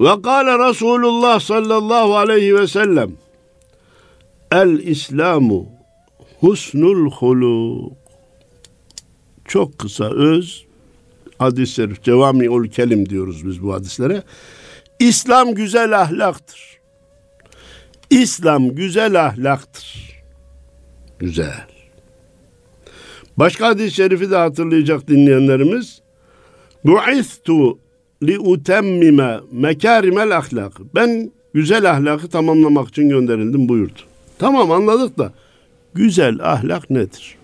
Ve 0.00 0.22
kâle 0.22 0.68
Resulullah 0.68 1.40
sallallahu 1.40 2.16
aleyhi 2.16 2.54
ve 2.54 2.66
sellem 2.66 3.12
El 4.56 4.78
İslamu 4.78 5.66
husnul 6.40 7.10
huluk 7.10 7.92
Çok 9.44 9.78
kısa 9.78 10.10
öz 10.10 10.66
hadis-i 11.38 11.74
şerif 11.74 12.02
cevami'ul 12.02 12.68
kelim 12.68 13.08
diyoruz 13.08 13.46
biz 13.46 13.62
bu 13.62 13.74
hadislere. 13.74 14.22
İslam 14.98 15.54
güzel 15.54 16.00
ahlaktır. 16.00 16.78
İslam 18.10 18.68
güzel 18.68 19.26
ahlaktır. 19.26 20.20
Güzel. 21.18 21.66
Başka 23.36 23.66
hadis-i 23.66 23.94
şerifi 23.94 24.30
de 24.30 24.36
hatırlayacak 24.36 25.08
dinleyenlerimiz. 25.08 26.02
Bu'istu 26.84 27.78
li 28.22 28.38
utemmime 28.38 29.40
mekarimel 29.52 30.36
ahlak. 30.36 30.94
Ben 30.94 31.32
güzel 31.54 31.90
ahlakı 31.90 32.28
tamamlamak 32.28 32.88
için 32.88 33.08
gönderildim 33.08 33.68
buyurdu. 33.68 34.00
Tamam 34.38 34.70
anladık 34.70 35.18
da 35.18 35.32
güzel 35.94 36.38
ahlak 36.52 36.90
nedir? 36.90 37.36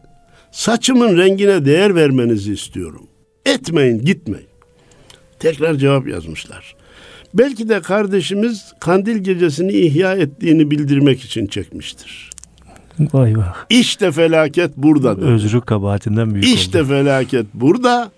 Saçımın 0.53 1.17
rengine 1.17 1.65
değer 1.65 1.95
vermenizi 1.95 2.53
istiyorum. 2.53 3.07
Etmeyin, 3.47 3.99
gitmeyin. 3.99 4.47
Tekrar 5.39 5.75
cevap 5.75 6.09
yazmışlar. 6.09 6.77
Belki 7.35 7.69
de 7.69 7.81
kardeşimiz 7.81 8.73
kandil 8.81 9.17
gecesini 9.17 9.73
ihya 9.73 10.15
ettiğini 10.15 10.71
bildirmek 10.71 11.25
için 11.25 11.47
çekmiştir. 11.47 12.32
Vay 12.99 13.37
vay. 13.39 13.45
İşte 13.71 14.13
felaket 14.13 14.77
burada. 14.77 15.17
dedi. 15.17 15.25
Özrü 15.27 15.61
kabahatinden 15.61 16.35
büyük 16.35 16.47
İşte 16.47 16.79
oldu. 16.83 16.89
felaket 16.89 17.47
burada. 17.55 18.11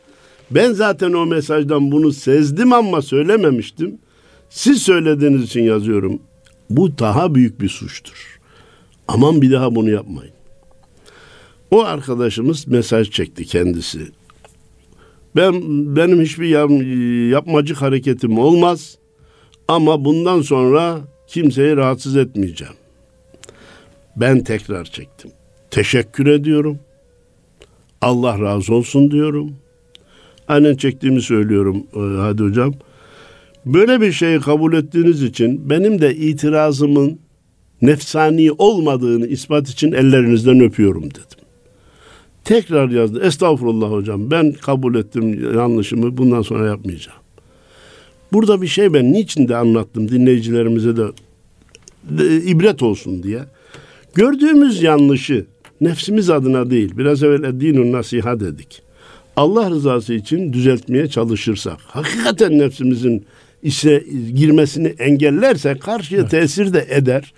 Ben 0.50 0.72
zaten 0.72 1.12
o 1.12 1.26
mesajdan 1.26 1.90
bunu 1.92 2.12
sezdim 2.12 2.72
ama 2.72 3.02
söylememiştim. 3.02 3.98
Siz 4.50 4.82
söylediğiniz 4.82 5.42
için 5.42 5.62
yazıyorum. 5.62 6.18
Bu 6.70 6.98
daha 6.98 7.34
büyük 7.34 7.60
bir 7.60 7.68
suçtur. 7.68 8.40
Aman 9.08 9.42
bir 9.42 9.52
daha 9.52 9.74
bunu 9.74 9.90
yapmayın. 9.90 10.34
O 11.70 11.82
arkadaşımız 11.84 12.66
mesaj 12.68 13.10
çekti 13.10 13.44
kendisi. 13.44 13.98
Ben 15.36 15.54
benim 15.96 16.20
hiçbir 16.20 16.48
yap- 16.48 17.30
yapmacık 17.32 17.82
hareketim 17.82 18.38
olmaz 18.38 18.98
ama 19.68 20.04
bundan 20.04 20.42
sonra 20.42 20.98
kimseyi 21.28 21.76
rahatsız 21.76 22.16
etmeyeceğim. 22.16 22.74
Ben 24.16 24.44
tekrar 24.44 24.84
çektim. 24.84 25.30
Teşekkür 25.70 26.26
ediyorum. 26.26 26.78
Allah 28.00 28.40
razı 28.40 28.74
olsun 28.74 29.10
diyorum. 29.10 29.52
Aynen 30.48 30.74
çektiğimi 30.76 31.22
söylüyorum 31.22 31.86
e, 31.94 32.00
hadi 32.20 32.42
hocam. 32.42 32.74
Böyle 33.66 34.00
bir 34.00 34.12
şeyi 34.12 34.40
kabul 34.40 34.72
ettiğiniz 34.72 35.22
için 35.22 35.70
benim 35.70 36.00
de 36.00 36.14
itirazımın 36.16 37.18
nefsani 37.82 38.52
olmadığını 38.52 39.26
ispat 39.26 39.68
için 39.68 39.92
ellerinizden 39.92 40.60
öpüyorum 40.60 41.04
dedim. 41.04 41.44
Tekrar 42.44 42.88
yazdı. 42.88 43.22
Estağfurullah 43.22 43.90
hocam 43.90 44.30
ben 44.30 44.52
kabul 44.52 44.94
ettim 44.94 45.54
yanlışımı 45.54 46.16
bundan 46.16 46.42
sonra 46.42 46.66
yapmayacağım. 46.66 47.18
Burada 48.32 48.62
bir 48.62 48.66
şey 48.66 48.94
ben 48.94 49.12
niçin 49.12 49.48
de 49.48 49.56
anlattım 49.56 50.08
dinleyicilerimize 50.08 50.96
de, 50.96 51.06
de 52.04 52.42
ibret 52.42 52.82
olsun 52.82 53.22
diye. 53.22 53.40
Gördüğümüz 54.14 54.82
yanlışı 54.82 55.46
nefsimiz 55.80 56.30
adına 56.30 56.70
değil 56.70 56.96
biraz 56.96 57.22
evvel 57.22 57.60
dinun 57.60 57.92
nasiha 57.92 58.40
dedik. 58.40 58.82
Allah 59.36 59.70
rızası 59.70 60.14
için 60.14 60.52
düzeltmeye 60.52 61.08
çalışırsak 61.08 61.78
hakikaten 61.86 62.58
nefsimizin 62.58 63.26
işe 63.62 64.04
girmesini 64.34 64.88
engellerse 64.88 65.78
karşıya 65.78 66.20
evet. 66.20 66.30
tesir 66.30 66.72
de 66.72 66.86
eder. 66.90 67.34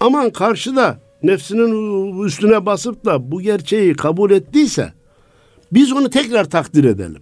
Aman 0.00 0.30
karşıda 0.30 1.00
nefsinin 1.22 2.24
üstüne 2.24 2.66
basıp 2.66 3.04
da 3.04 3.30
bu 3.32 3.40
gerçeği 3.40 3.94
kabul 3.94 4.30
ettiyse 4.30 4.92
biz 5.72 5.92
onu 5.92 6.10
tekrar 6.10 6.50
takdir 6.50 6.84
edelim. 6.84 7.20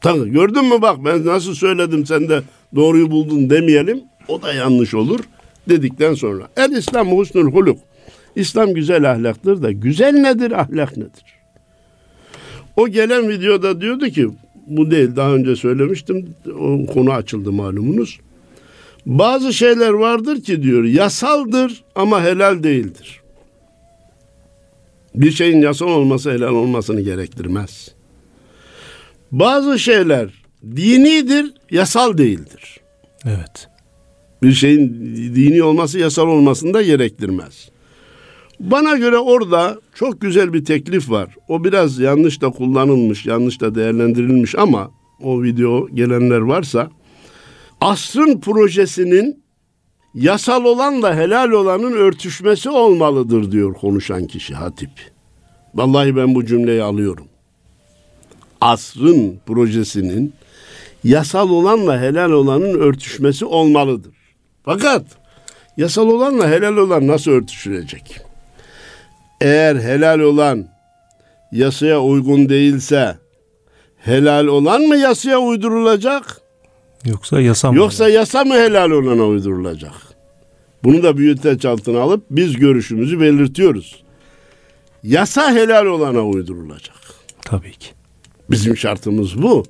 Tabii 0.00 0.30
gördün 0.30 0.64
mü 0.64 0.82
bak 0.82 1.04
ben 1.04 1.26
nasıl 1.26 1.54
söyledim 1.54 2.06
sen 2.06 2.28
de 2.28 2.42
doğruyu 2.74 3.10
buldun 3.10 3.50
demeyelim. 3.50 4.00
O 4.28 4.42
da 4.42 4.52
yanlış 4.52 4.94
olur 4.94 5.20
dedikten 5.70 6.14
sonra. 6.14 6.48
El 6.56 6.72
İslam 6.72 7.12
husnul 7.12 7.52
huluk. 7.52 7.78
İslam 8.36 8.74
güzel 8.74 9.10
ahlaktır 9.10 9.62
da 9.62 9.72
güzel 9.72 10.12
nedir 10.12 10.52
ahlak 10.52 10.96
nedir? 10.96 11.24
O 12.76 12.88
gelen 12.88 13.28
videoda 13.28 13.80
diyordu 13.80 14.08
ki 14.08 14.28
bu 14.66 14.90
değil 14.90 15.16
daha 15.16 15.34
önce 15.34 15.56
söylemiştim 15.56 16.34
o 16.60 16.86
konu 16.86 17.12
açıldı 17.12 17.52
malumunuz. 17.52 18.20
Bazı 19.06 19.52
şeyler 19.52 19.90
vardır 19.90 20.42
ki 20.42 20.62
diyor 20.62 20.84
yasaldır 20.84 21.84
ama 21.94 22.22
helal 22.22 22.62
değildir. 22.62 23.20
Bir 25.14 25.30
şeyin 25.30 25.60
yasal 25.60 25.86
olması 25.86 26.30
helal 26.30 26.54
olmasını 26.54 27.00
gerektirmez. 27.00 27.94
Bazı 29.32 29.78
şeyler 29.78 30.30
dinidir, 30.76 31.54
yasal 31.70 32.18
değildir. 32.18 32.80
Evet. 33.24 33.69
Bir 34.42 34.52
şeyin 34.52 34.88
dini 35.34 35.62
olması 35.62 35.98
yasal 35.98 36.28
olmasını 36.28 36.74
da 36.74 36.82
gerektirmez. 36.82 37.70
Bana 38.60 38.96
göre 38.96 39.18
orada 39.18 39.78
çok 39.94 40.20
güzel 40.20 40.52
bir 40.52 40.64
teklif 40.64 41.10
var. 41.10 41.36
O 41.48 41.64
biraz 41.64 41.98
yanlış 41.98 42.40
da 42.40 42.50
kullanılmış, 42.50 43.26
yanlış 43.26 43.60
da 43.60 43.74
değerlendirilmiş 43.74 44.54
ama 44.54 44.90
o 45.22 45.42
video 45.42 45.88
gelenler 45.94 46.38
varsa 46.38 46.90
asrın 47.80 48.40
projesinin 48.40 49.42
yasal 50.14 50.64
olanla 50.64 51.16
helal 51.16 51.50
olanın 51.50 51.92
örtüşmesi 51.92 52.70
olmalıdır 52.70 53.52
diyor 53.52 53.74
konuşan 53.74 54.26
kişi 54.26 54.54
Hatip. 54.54 54.90
Vallahi 55.74 56.16
ben 56.16 56.34
bu 56.34 56.46
cümleyi 56.46 56.82
alıyorum. 56.82 57.26
Asrın 58.60 59.38
projesinin 59.46 60.32
yasal 61.04 61.50
olanla 61.50 62.00
helal 62.00 62.30
olanın 62.30 62.74
örtüşmesi 62.78 63.44
olmalıdır. 63.44 64.19
Fakat 64.64 65.02
yasal 65.76 66.08
olanla 66.08 66.48
helal 66.50 66.76
olan 66.76 67.06
nasıl 67.06 67.30
örtüşülecek? 67.30 68.20
Eğer 69.40 69.76
helal 69.76 70.20
olan 70.20 70.68
yasaya 71.52 72.00
uygun 72.00 72.48
değilse 72.48 73.18
helal 73.98 74.46
olan 74.46 74.82
mı 74.82 74.96
yasaya 74.96 75.38
uydurulacak? 75.38 76.40
Yoksa 77.04 77.40
yasa 77.40 77.72
mı? 77.72 77.78
Yoksa 77.78 78.08
yasa 78.08 78.44
mı 78.44 78.54
helal 78.54 78.90
olana 78.90 79.24
uydurulacak? 79.24 79.92
Bunu 80.84 81.02
da 81.02 81.16
büyüteç 81.16 81.64
altına 81.64 82.00
alıp 82.00 82.24
biz 82.30 82.56
görüşümüzü 82.56 83.20
belirtiyoruz. 83.20 84.02
Yasa 85.02 85.52
helal 85.52 85.86
olana 85.86 86.26
uydurulacak. 86.26 86.96
Tabii 87.44 87.72
ki. 87.72 87.88
Bizim 88.50 88.76
şartımız 88.76 89.42
bu. 89.42 89.64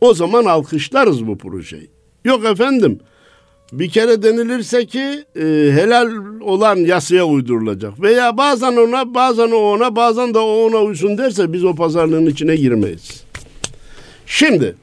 O 0.00 0.14
zaman 0.14 0.44
alkışlarız 0.44 1.26
bu 1.26 1.38
projeyi. 1.38 1.90
Yok 2.24 2.44
efendim 2.44 3.00
bir 3.72 3.88
kere 3.88 4.22
denilirse 4.22 4.86
ki 4.86 5.24
e, 5.36 5.44
helal 5.72 6.10
olan 6.40 6.76
yasaya 6.76 7.26
uydurulacak. 7.26 8.02
Veya 8.02 8.36
bazen 8.36 8.76
ona 8.76 9.14
bazen 9.14 9.50
o 9.50 9.56
ona 9.56 9.96
bazen 9.96 10.34
de 10.34 10.38
o 10.38 10.66
ona 10.66 10.76
uysun 10.78 11.18
derse 11.18 11.52
biz 11.52 11.64
o 11.64 11.74
pazarlığın 11.74 12.26
içine 12.26 12.56
girmeyiz. 12.56 13.24
Şimdi 14.26 14.74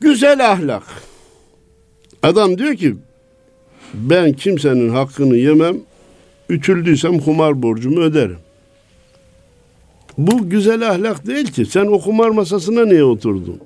güzel 0.00 0.50
ahlak. 0.50 0.82
Adam 2.22 2.58
diyor 2.58 2.74
ki 2.74 2.96
ben 3.94 4.32
kimsenin 4.32 4.88
hakkını 4.88 5.36
yemem. 5.36 5.76
Ütüldüysem 6.48 7.18
kumar 7.18 7.62
borcumu 7.62 8.00
öderim. 8.00 8.38
Bu 10.18 10.48
güzel 10.50 10.90
ahlak 10.90 11.26
değil 11.26 11.52
ki. 11.52 11.66
Sen 11.66 11.86
o 11.86 12.00
kumar 12.00 12.28
masasına 12.28 12.84
niye 12.84 13.04
oturdun? 13.04 13.60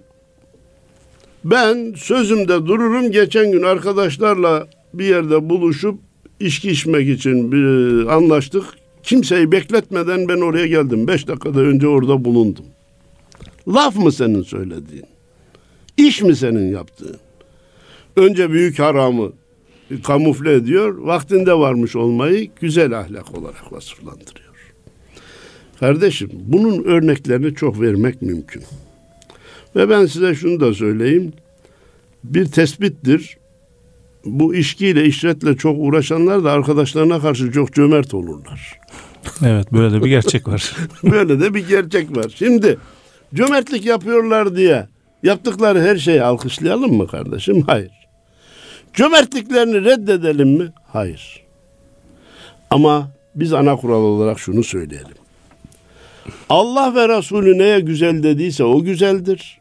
Ben 1.44 1.94
sözümde 1.96 2.66
dururum. 2.66 3.10
Geçen 3.10 3.52
gün 3.52 3.62
arkadaşlarla 3.62 4.68
bir 4.94 5.04
yerde 5.04 5.48
buluşup 5.48 5.98
içki 6.40 6.70
içmek 6.70 7.08
için 7.08 7.52
bir 7.52 8.06
anlaştık. 8.06 8.64
Kimseyi 9.02 9.52
bekletmeden 9.52 10.28
ben 10.28 10.40
oraya 10.40 10.66
geldim. 10.66 11.08
Beş 11.08 11.28
dakikada 11.28 11.60
önce 11.60 11.88
orada 11.88 12.24
bulundum. 12.24 12.64
Laf 13.68 13.96
mı 13.96 14.12
senin 14.12 14.42
söylediğin? 14.42 15.04
İş 15.96 16.22
mi 16.22 16.36
senin 16.36 16.72
yaptığın? 16.72 17.16
Önce 18.16 18.50
büyük 18.50 18.78
haramı 18.78 19.32
kamufle 20.02 20.52
ediyor. 20.52 20.98
Vaktinde 20.98 21.54
varmış 21.54 21.96
olmayı 21.96 22.50
güzel 22.60 23.00
ahlak 23.00 23.38
olarak 23.38 23.72
vasıflandırıyor. 23.72 24.54
Kardeşim 25.80 26.30
bunun 26.32 26.84
örneklerini 26.84 27.54
çok 27.54 27.80
vermek 27.80 28.22
mümkün. 28.22 28.62
Ve 29.76 29.90
ben 29.90 30.06
size 30.06 30.34
şunu 30.34 30.60
da 30.60 30.74
söyleyeyim. 30.74 31.32
Bir 32.24 32.46
tespittir. 32.46 33.36
Bu 34.24 34.54
işkiyle, 34.54 35.04
işretle 35.04 35.56
çok 35.56 35.76
uğraşanlar 35.78 36.44
da 36.44 36.52
arkadaşlarına 36.52 37.20
karşı 37.20 37.52
çok 37.52 37.72
cömert 37.72 38.14
olurlar. 38.14 38.80
Evet 39.46 39.72
böyle 39.72 39.94
de 39.94 40.04
bir 40.04 40.08
gerçek 40.08 40.48
var. 40.48 40.76
böyle 41.04 41.40
de 41.40 41.54
bir 41.54 41.68
gerçek 41.68 42.16
var. 42.16 42.34
Şimdi 42.36 42.78
cömertlik 43.34 43.86
yapıyorlar 43.86 44.56
diye 44.56 44.86
yaptıkları 45.22 45.80
her 45.82 45.96
şeyi 45.96 46.22
alkışlayalım 46.22 46.94
mı 46.94 47.06
kardeşim? 47.06 47.62
Hayır. 47.62 47.90
Cömertliklerini 48.92 49.84
reddedelim 49.84 50.48
mi? 50.48 50.72
Hayır. 50.92 51.44
Ama 52.70 53.10
biz 53.34 53.52
ana 53.52 53.76
kural 53.76 54.02
olarak 54.02 54.38
şunu 54.38 54.64
söyleyelim. 54.64 55.14
Allah 56.48 56.94
ve 56.94 57.08
Resulü 57.08 57.58
neye 57.58 57.80
güzel 57.80 58.22
dediyse 58.22 58.64
o 58.64 58.82
güzeldir. 58.82 59.60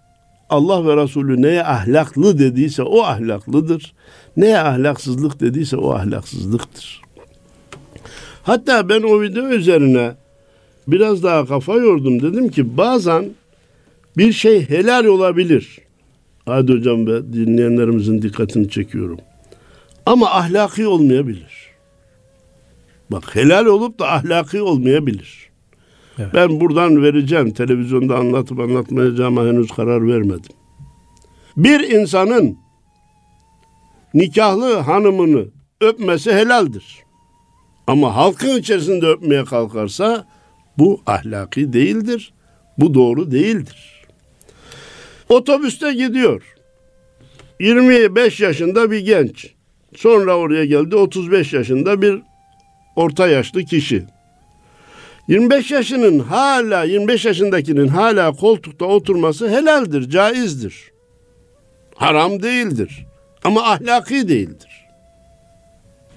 Allah 0.50 0.88
ve 0.88 1.04
Resulü 1.04 1.42
neye 1.42 1.64
ahlaklı 1.64 2.40
dediyse 2.40 2.84
o 2.84 3.02
ahlaklıdır. 3.02 3.94
Neye 4.38 4.60
ahlaksızlık 4.60 5.40
dediyse 5.40 5.78
o 5.78 5.94
ahlaksızlıktır. 5.94 7.02
Hatta 8.44 8.90
ben 8.90 9.02
o 9.02 9.22
video 9.22 9.48
üzerine 9.48 10.16
biraz 10.88 11.24
daha 11.24 11.46
kafa 11.46 11.74
yordum. 11.74 12.22
Dedim 12.22 12.50
ki 12.50 12.78
bazen 12.78 13.30
bir 14.18 14.34
şey 14.34 14.70
helal 14.70 15.06
olabilir. 15.06 15.80
Hadi 16.46 16.74
hocam 16.74 17.08
ve 17.08 17.34
dinleyenlerimizin 17.34 18.22
dikkatini 18.22 18.70
çekiyorum. 18.70 19.20
Ama 20.06 20.32
ahlaki 20.32 20.88
olmayabilir. 20.88 21.70
Bak 23.12 23.36
helal 23.36 23.66
olup 23.66 24.00
da 24.00 24.12
ahlaki 24.12 24.62
olmayabilir. 24.62 25.50
Evet. 26.20 26.34
Ben 26.34 26.60
buradan 26.60 27.02
vereceğim. 27.02 27.54
Televizyonda 27.54 28.16
anlatıp 28.16 28.60
anlatmayacağıma 28.60 29.42
henüz 29.42 29.72
karar 29.72 30.08
vermedim. 30.08 30.52
Bir 31.58 31.80
insanın 31.80 32.58
nikahlı 34.14 34.78
hanımını 34.78 35.46
öpmesi 35.82 36.34
helaldir. 36.34 37.04
Ama 37.88 38.16
halkın 38.16 38.60
içerisinde 38.60 39.06
öpmeye 39.08 39.46
kalkarsa 39.46 40.28
bu 40.78 41.02
ahlaki 41.06 41.74
değildir. 41.74 42.34
Bu 42.78 42.94
doğru 42.94 43.32
değildir. 43.32 44.06
Otobüste 45.30 45.94
gidiyor. 45.94 46.56
25 47.60 48.40
yaşında 48.40 48.92
bir 48.92 49.00
genç. 49.00 49.54
Sonra 49.96 50.38
oraya 50.38 50.66
geldi 50.66 50.96
35 50.96 51.54
yaşında 51.54 52.02
bir 52.02 52.22
orta 52.96 53.28
yaşlı 53.28 53.64
kişi. 53.64 54.06
25 55.28 55.72
yaşının 55.72 56.20
hala 56.20 56.84
25 56.84 57.26
yaşındakinin 57.26 57.88
hala 57.88 58.32
koltukta 58.32 58.86
oturması 58.86 59.50
helaldir, 59.50 60.10
caizdir. 60.10 60.92
Haram 61.96 62.44
değildir. 62.44 63.06
Ama 63.44 63.64
ahlaki 63.64 64.28
değildir. 64.28 64.86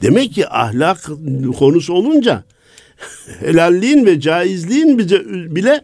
Demek 0.02 0.32
ki 0.34 0.48
ahlak 0.48 1.10
konusu 1.58 1.94
olunca 1.94 2.44
helalliğin 3.40 4.06
ve 4.06 4.20
caizliğin 4.20 4.98
bize 4.98 5.24
bile 5.26 5.80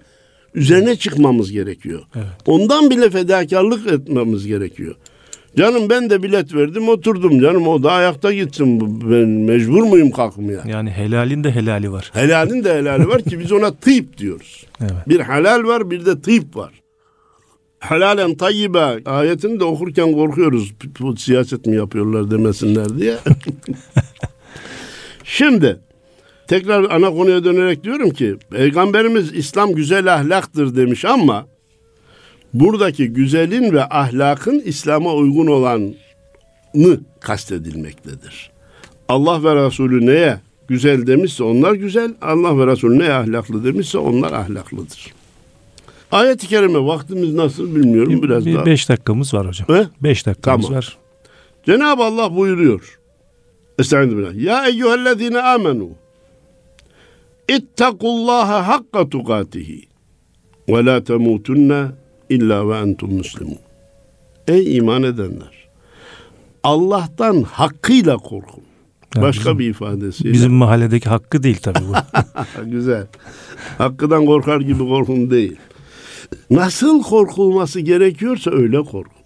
üzerine 0.54 0.96
çıkmamız 0.96 1.52
gerekiyor. 1.52 2.02
Evet. 2.14 2.26
Ondan 2.46 2.90
bile 2.90 3.10
fedakarlık 3.10 3.92
etmemiz 3.92 4.46
gerekiyor. 4.46 4.94
Canım 5.56 5.90
ben 5.90 6.10
de 6.10 6.22
bilet 6.22 6.54
verdim 6.54 6.88
oturdum 6.88 7.40
canım 7.40 7.68
o 7.68 7.82
da 7.82 7.92
ayakta 7.92 8.32
gitsin 8.32 8.80
ben 9.10 9.28
mecbur 9.28 9.82
muyum 9.82 10.10
kalkmaya? 10.10 10.62
Yani 10.66 10.90
helalin 10.90 11.44
de 11.44 11.54
helali 11.54 11.92
var. 11.92 12.10
Helalin 12.14 12.64
de 12.64 12.74
helali 12.74 13.08
var 13.08 13.22
ki 13.22 13.38
biz 13.38 13.52
ona 13.52 13.74
tıp 13.74 14.18
diyoruz. 14.18 14.66
Evet. 14.80 15.08
Bir 15.08 15.20
helal 15.20 15.64
var 15.64 15.90
bir 15.90 16.06
de 16.06 16.20
tıp 16.20 16.56
var. 16.56 16.72
Helalen 17.78 18.34
tayyibe 18.34 18.98
ayetini 19.06 19.60
de 19.60 19.64
okurken 19.64 20.12
korkuyoruz. 20.12 20.72
Bu 21.00 21.16
siyaset 21.16 21.66
mi 21.66 21.76
yapıyorlar 21.76 22.30
demesinler 22.30 22.98
diye. 22.98 23.14
Şimdi 25.24 25.80
tekrar 26.48 26.90
ana 26.90 27.10
konuya 27.10 27.44
dönerek 27.44 27.84
diyorum 27.84 28.10
ki 28.10 28.36
Peygamberimiz 28.50 29.34
İslam 29.34 29.72
güzel 29.72 30.14
ahlaktır 30.14 30.76
demiş 30.76 31.04
ama 31.04 31.46
buradaki 32.54 33.08
güzelin 33.08 33.72
ve 33.72 33.84
ahlakın 33.84 34.62
İslam'a 34.64 35.14
uygun 35.14 35.46
olanı 35.46 35.94
kastedilmektedir. 37.20 38.50
Allah 39.08 39.44
ve 39.44 39.66
Resulü 39.66 40.06
neye 40.06 40.40
güzel 40.68 41.06
demişse 41.06 41.44
onlar 41.44 41.72
güzel, 41.72 42.14
Allah 42.22 42.58
ve 42.58 42.66
Resulü 42.66 42.98
neye 42.98 43.12
ahlaklı 43.12 43.64
demişse 43.64 43.98
onlar 43.98 44.32
ahlaklıdır. 44.32 45.12
Ayet-i 46.12 46.48
kerime 46.48 46.78
vaktimiz 46.86 47.34
nasıl 47.34 47.76
bilmiyorum 47.76 48.22
biraz 48.22 48.46
bir 48.46 48.54
daha. 48.54 48.66
beş 48.66 48.88
dakikamız 48.88 49.34
var 49.34 49.46
hocam. 49.48 49.68
He? 49.68 49.86
Beş 50.02 50.26
dakikamız 50.26 50.66
Tamam. 50.66 50.78
var. 50.78 50.98
Cenab-ı 51.66 52.02
Allah 52.02 52.36
buyuruyor. 52.36 52.98
Estaizu 53.78 54.18
billah. 54.18 54.34
Ya 54.34 54.66
eyyühellezine 54.66 55.40
amenu. 55.42 55.88
İttakullaha 57.48 58.68
hakka 58.68 59.08
tukatihi. 59.08 59.82
Ve 60.68 60.84
la 60.84 61.04
temutunne 61.04 61.84
illa 62.34 62.68
ve 62.68 62.78
entum 62.78 63.14
muslimun. 63.14 63.58
Ey 64.48 64.76
iman 64.76 65.02
edenler. 65.02 65.68
Allah'tan 66.62 67.42
hakkıyla 67.42 68.16
korkun. 68.16 68.62
Yani 69.14 69.24
Başka 69.24 69.44
bizim, 69.44 69.58
bir 69.58 69.70
ifadesiyle. 69.70 70.32
bizim 70.32 70.52
mahalledeki 70.52 71.08
hakkı 71.08 71.42
değil 71.42 71.58
tabii 71.62 71.78
bu. 71.88 71.92
Güzel. 72.70 73.06
Hakkıdan 73.78 74.26
korkar 74.26 74.60
gibi 74.60 74.88
korkun 74.88 75.30
değil. 75.30 75.56
Nasıl 76.50 77.02
korkulması 77.02 77.80
gerekiyorsa 77.80 78.50
öyle 78.50 78.78
korkun. 78.82 79.22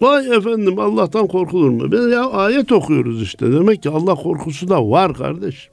Vay 0.00 0.36
efendim 0.36 0.78
Allah'tan 0.78 1.26
korkulur 1.26 1.70
mu? 1.70 1.92
Biz 1.92 2.12
ya 2.12 2.30
ayet 2.30 2.72
okuyoruz 2.72 3.22
işte. 3.22 3.52
Demek 3.52 3.82
ki 3.82 3.90
Allah 3.90 4.14
korkusu 4.14 4.68
da 4.68 4.90
var 4.90 5.14
kardeş. 5.14 5.68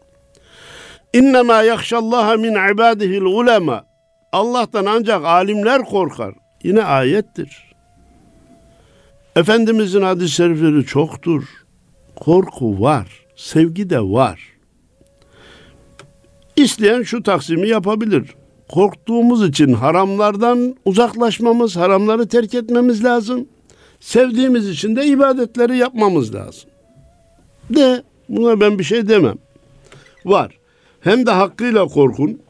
İnnemâ 1.13 1.61
yakşallâhe 1.61 2.35
min 2.35 2.73
ibâdihil 2.73 3.21
ulema. 3.21 3.83
Allah'tan 4.31 4.85
ancak 4.85 5.25
alimler 5.25 5.85
korkar. 5.85 6.33
Yine 6.65 6.83
ayettir. 6.83 7.73
Efendimizin 9.35 10.01
hadis-i 10.01 10.31
şerifleri 10.31 10.85
çoktur. 10.85 11.43
Korku 12.15 12.81
var. 12.81 13.25
Sevgi 13.35 13.89
de 13.89 14.01
var. 14.01 14.39
İsteyen 16.55 17.03
şu 17.03 17.23
taksimi 17.23 17.67
yapabilir. 17.67 18.35
Korktuğumuz 18.69 19.49
için 19.49 19.73
haramlardan 19.73 20.75
uzaklaşmamız, 20.85 21.75
haramları 21.75 22.27
terk 22.27 22.53
etmemiz 22.53 23.03
lazım. 23.03 23.47
Sevdiğimiz 23.99 24.69
için 24.69 24.95
de 24.95 25.05
ibadetleri 25.05 25.77
yapmamız 25.77 26.35
lazım. 26.35 26.69
De 27.69 28.03
buna 28.29 28.59
ben 28.59 28.79
bir 28.79 28.83
şey 28.83 29.07
demem. 29.07 29.37
Var. 30.25 30.57
Hem 31.01 31.25
de 31.25 31.31
hakkıyla 31.31 31.87
korkun. 31.87 32.41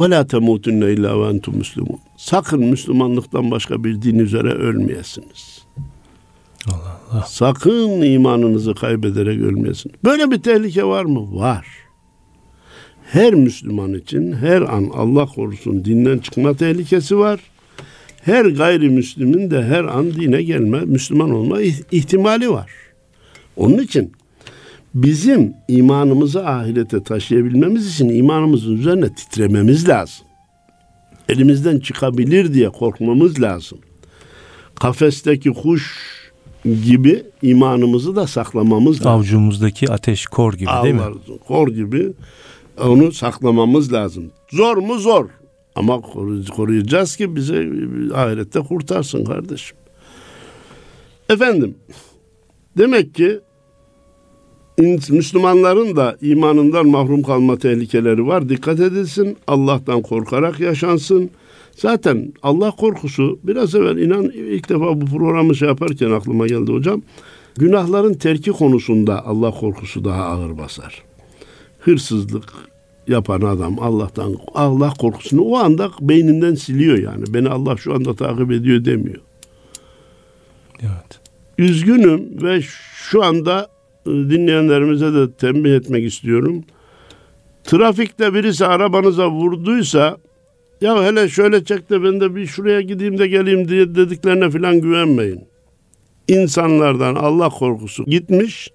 Ve 0.00 0.10
la 0.10 0.26
temutunne 0.26 0.92
illa 0.92 1.20
ve 1.22 1.28
entum 1.28 1.56
muslimun. 1.58 1.98
Sakın 2.16 2.64
Müslümanlıktan 2.64 3.50
başka 3.50 3.84
bir 3.84 4.02
din 4.02 4.18
üzere 4.18 4.48
ölmeyesiniz. 4.52 5.64
Allah 6.68 7.00
Allah. 7.10 7.22
Sakın 7.22 8.02
imanınızı 8.02 8.74
kaybederek 8.74 9.40
ölmeyesiniz. 9.40 9.96
Böyle 10.04 10.30
bir 10.30 10.38
tehlike 10.42 10.84
var 10.84 11.04
mı? 11.04 11.36
Var. 11.36 11.66
Her 13.12 13.34
Müslüman 13.34 13.94
için 13.94 14.32
her 14.32 14.62
an 14.62 14.90
Allah 14.94 15.26
korusun 15.26 15.84
dinden 15.84 16.18
çıkma 16.18 16.54
tehlikesi 16.54 17.18
var. 17.18 17.40
Her 18.22 18.44
gayrimüslimin 18.44 19.50
de 19.50 19.62
her 19.62 19.84
an 19.84 20.12
dine 20.12 20.42
gelme, 20.42 20.80
Müslüman 20.80 21.30
olma 21.30 21.60
ih- 21.62 21.82
ihtimali 21.92 22.50
var. 22.50 22.70
Onun 23.56 23.78
için 23.78 24.12
bizim 24.94 25.54
imanımızı 25.68 26.46
ahirete 26.48 27.02
taşıyabilmemiz 27.02 27.94
için 27.94 28.08
imanımızın 28.08 28.76
üzerine 28.76 29.14
titrememiz 29.14 29.88
lazım. 29.88 30.26
Elimizden 31.28 31.78
çıkabilir 31.78 32.54
diye 32.54 32.70
korkmamız 32.70 33.40
lazım. 33.42 33.78
Kafesteki 34.74 35.50
kuş 35.52 35.96
gibi 36.64 37.22
imanımızı 37.42 38.16
da 38.16 38.26
saklamamız 38.26 38.96
lazım. 38.96 39.10
Avucumuzdaki 39.12 39.92
ateş 39.92 40.26
kor 40.26 40.52
gibi 40.52 40.70
değil 40.82 40.94
mi? 40.94 41.00
Kor 41.46 41.68
gibi 41.68 42.12
onu 42.80 43.12
saklamamız 43.12 43.92
lazım. 43.92 44.30
Zor 44.50 44.76
mu 44.76 44.98
zor. 44.98 45.28
Ama 45.74 45.94
koru- 45.94 46.50
koruyacağız 46.50 47.16
ki 47.16 47.36
bize 47.36 47.68
ahirette 48.14 48.60
kurtarsın 48.60 49.24
kardeşim. 49.24 49.76
Efendim 51.28 51.74
demek 52.78 53.14
ki 53.14 53.40
Müslümanların 54.78 55.96
da 55.96 56.16
imanından 56.22 56.86
mahrum 56.86 57.22
kalma 57.22 57.58
tehlikeleri 57.58 58.26
var. 58.26 58.48
Dikkat 58.48 58.80
edilsin. 58.80 59.36
Allah'tan 59.46 60.02
korkarak 60.02 60.60
yaşansın. 60.60 61.30
Zaten 61.76 62.32
Allah 62.42 62.70
korkusu 62.70 63.38
biraz 63.44 63.74
evvel 63.74 63.96
inan 63.96 64.24
ilk 64.24 64.68
defa 64.68 65.00
bu 65.00 65.04
programı 65.06 65.54
şey 65.54 65.68
yaparken 65.68 66.10
aklıma 66.10 66.46
geldi 66.46 66.72
hocam. 66.72 67.02
Günahların 67.56 68.14
terki 68.14 68.50
konusunda 68.50 69.26
Allah 69.26 69.50
korkusu 69.50 70.04
daha 70.04 70.24
ağır 70.24 70.58
basar. 70.58 71.02
Hırsızlık 71.78 72.52
yapan 73.08 73.40
adam 73.40 73.78
Allah'tan 73.78 74.36
Allah 74.54 74.92
korkusunu 74.98 75.42
o 75.42 75.56
anda 75.56 75.90
beyninden 76.00 76.54
siliyor 76.54 76.98
yani. 76.98 77.24
Beni 77.28 77.48
Allah 77.48 77.76
şu 77.76 77.94
anda 77.94 78.14
takip 78.14 78.52
ediyor 78.52 78.84
demiyor. 78.84 79.20
Evet. 80.82 81.20
Üzgünüm 81.58 82.42
ve 82.42 82.60
şu 83.10 83.24
anda 83.24 83.73
dinleyenlerimize 84.06 85.14
de 85.14 85.32
tembih 85.32 85.74
etmek 85.74 86.04
istiyorum. 86.04 86.64
Trafikte 87.64 88.34
birisi 88.34 88.66
arabanıza 88.66 89.30
vurduysa 89.30 90.16
ya 90.80 91.04
hele 91.04 91.28
şöyle 91.28 91.64
çek 91.64 91.90
de 91.90 92.02
ben 92.04 92.20
de 92.20 92.34
bir 92.34 92.46
şuraya 92.46 92.80
gideyim 92.80 93.18
de 93.18 93.28
geleyim 93.28 93.68
diye 93.68 93.94
dediklerine 93.94 94.50
falan 94.50 94.80
güvenmeyin. 94.80 95.40
İnsanlardan 96.28 97.14
Allah 97.14 97.48
korkusu 97.48 98.04
gitmiş 98.04 98.70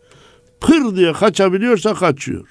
pır 0.61 0.95
diye 0.95 1.13
kaçabiliyorsa 1.13 1.93
kaçıyor. 1.93 2.47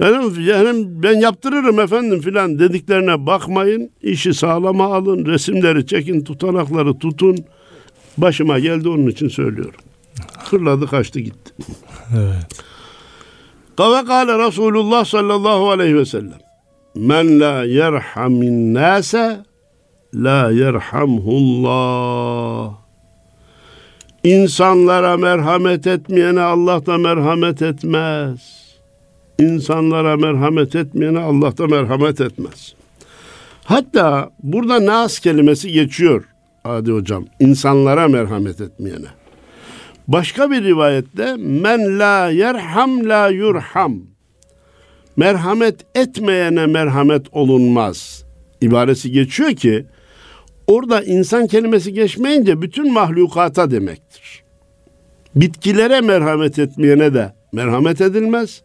Yani, 0.00 0.44
yani 0.44 0.84
ben 1.02 1.20
yaptırırım 1.20 1.80
efendim 1.80 2.20
filan 2.20 2.58
dediklerine 2.58 3.26
bakmayın. 3.26 3.90
İşi 4.02 4.34
sağlama 4.34 4.94
alın. 4.94 5.26
Resimleri 5.26 5.86
çekin, 5.86 6.24
tutanakları 6.24 6.98
tutun. 6.98 7.38
Başıma 8.18 8.58
geldi 8.58 8.88
onun 8.88 9.06
için 9.06 9.28
söylüyorum. 9.28 9.80
Fırladı 10.50 10.86
kaçtı 10.86 11.20
gitti. 11.20 11.52
Evet. 12.16 12.46
Ve 13.78 14.04
kâle 14.06 14.46
Resulullah 14.46 15.04
sallallahu 15.04 15.70
aleyhi 15.70 15.96
ve 15.96 16.04
sellem. 16.04 16.38
Men 16.94 17.40
la 17.40 17.64
yerhamin 17.64 18.74
nase 18.74 19.40
la 20.14 20.50
yerhamhullah. 20.50 22.74
İnsanlara 24.24 25.16
merhamet 25.16 25.86
etmeyene 25.86 26.40
Allah 26.40 26.86
da 26.86 26.98
merhamet 26.98 27.62
etmez. 27.62 28.40
İnsanlara 29.38 30.16
merhamet 30.16 30.74
etmeyene 30.74 31.18
Allah 31.18 31.58
da 31.58 31.66
merhamet 31.66 32.20
etmez. 32.20 32.74
Hatta 33.64 34.30
burada 34.42 34.86
nas 34.86 35.18
kelimesi 35.18 35.72
geçiyor 35.72 36.24
Adi 36.64 36.92
hocam. 36.92 37.24
İnsanlara 37.40 38.08
merhamet 38.08 38.60
etmeyene. 38.60 39.06
Başka 40.12 40.50
bir 40.50 40.64
rivayette 40.64 41.36
men 41.38 41.98
la 41.98 42.28
yerham 42.28 43.08
la 43.08 43.28
yurham. 43.28 43.96
Merhamet 45.16 45.74
etmeyene 45.94 46.66
merhamet 46.66 47.26
olunmaz. 47.32 48.24
İbaresi 48.60 49.12
geçiyor 49.12 49.50
ki 49.50 49.86
orada 50.66 51.02
insan 51.02 51.46
kelimesi 51.46 51.92
geçmeyince 51.92 52.62
bütün 52.62 52.92
mahlukata 52.92 53.70
demektir. 53.70 54.42
Bitkilere 55.34 56.00
merhamet 56.00 56.58
etmeyene 56.58 57.14
de 57.14 57.32
merhamet 57.52 58.00
edilmez. 58.00 58.62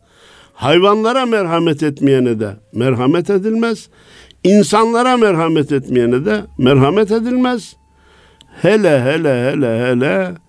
Hayvanlara 0.53 1.25
merhamet 1.25 1.83
etmeyene 1.83 2.39
de 2.39 2.55
merhamet 2.73 3.29
edilmez. 3.29 3.89
İnsanlara 4.43 5.17
merhamet 5.17 5.71
etmeyene 5.71 6.25
de 6.25 6.41
merhamet 6.57 7.11
edilmez. 7.11 7.75
Hele 8.61 9.01
hele 9.03 9.51
hele 9.51 9.87
hele 9.87 10.44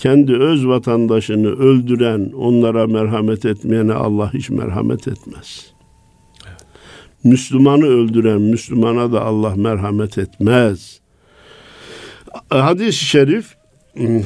kendi 0.00 0.36
öz 0.36 0.66
vatandaşını 0.66 1.48
öldüren, 1.48 2.32
onlara 2.36 2.86
merhamet 2.86 3.44
etmeyene 3.44 3.92
Allah 3.92 4.34
hiç 4.34 4.50
merhamet 4.50 5.08
etmez. 5.08 5.72
Müslümanı 7.24 7.86
öldüren 7.86 8.40
Müslümana 8.40 9.12
da 9.12 9.24
Allah 9.24 9.54
merhamet 9.56 10.18
etmez. 10.18 11.00
Hadis-i 12.48 13.04
şerif 13.04 13.54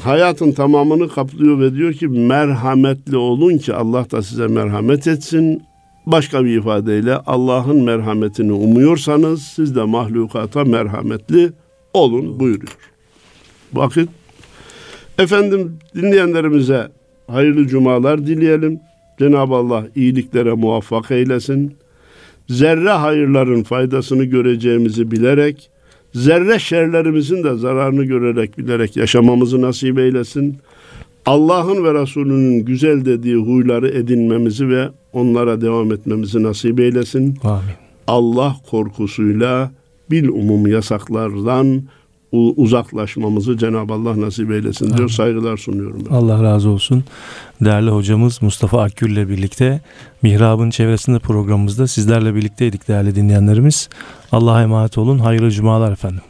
hayatın 0.05 0.53
tamamını 0.53 1.09
kaplıyor 1.09 1.61
ve 1.61 1.75
diyor 1.75 1.93
ki 1.93 2.09
merhametli 2.09 3.16
olun 3.16 3.59
ki 3.59 3.75
Allah 3.75 4.11
da 4.11 4.22
size 4.22 4.47
merhamet 4.47 5.07
etsin. 5.07 5.62
Başka 6.07 6.45
bir 6.45 6.59
ifadeyle 6.59 7.16
Allah'ın 7.16 7.83
merhametini 7.83 8.53
umuyorsanız 8.53 9.43
siz 9.43 9.77
de 9.77 9.83
mahlukata 9.83 10.64
merhametli 10.64 11.53
olun 11.95 12.41
buyuruyor. 12.41 12.79
Vakit 13.72 14.09
efendim 15.19 15.73
dinleyenlerimize 15.95 16.89
hayırlı 17.27 17.67
cumalar 17.67 18.27
dileyelim. 18.27 18.81
Cenab-ı 19.19 19.55
Allah 19.55 19.87
iyiliklere 19.97 20.53
muvaffak 20.53 21.11
eylesin. 21.11 21.75
Zerre 22.49 22.91
hayırların 22.91 23.62
faydasını 23.62 24.25
göreceğimizi 24.25 25.11
bilerek 25.11 25.71
zerre 26.15 26.59
şerlerimizin 26.59 27.45
de 27.45 27.55
zararını 27.55 28.05
görerek 28.05 28.59
bilerek 28.59 28.97
yaşamamızı 28.97 29.62
nasip 29.62 29.99
eylesin. 29.99 30.57
Allah'ın 31.27 31.85
ve 31.85 31.95
Resulünün 32.03 32.65
güzel 32.65 33.05
dediği 33.05 33.37
huyları 33.37 33.89
edinmemizi 33.89 34.69
ve 34.69 34.89
onlara 35.12 35.61
devam 35.61 35.93
etmemizi 35.93 36.43
nasip 36.43 36.81
eylesin. 36.81 37.39
Amin. 37.45 37.62
Allah 38.07 38.57
korkusuyla 38.71 39.71
bil 40.11 40.29
umum 40.29 40.67
yasaklardan 40.67 41.83
uzaklaşmamızı 42.37 43.59
Cenab-ı 43.59 43.93
Allah 43.93 44.20
nasip 44.20 44.51
eylesin 44.51 44.87
diyor. 44.87 44.99
Amin. 44.99 45.09
Saygılar 45.09 45.57
sunuyorum. 45.57 46.03
Ben. 46.11 46.14
Allah 46.14 46.43
razı 46.43 46.68
olsun. 46.68 47.05
Değerli 47.61 47.91
hocamız 47.91 48.43
Mustafa 48.43 48.82
Akgül 48.82 49.11
ile 49.11 49.28
birlikte 49.28 49.80
Mihrab'ın 50.22 50.70
çevresinde 50.70 51.18
programımızda 51.18 51.87
sizlerle 51.87 52.35
birlikteydik 52.35 52.89
değerli 52.89 53.14
dinleyenlerimiz. 53.14 53.89
Allah'a 54.32 54.62
emanet 54.62 54.99
olun. 54.99 55.18
Hayırlı 55.18 55.51
cumalar 55.51 55.93
efendim. 55.93 56.20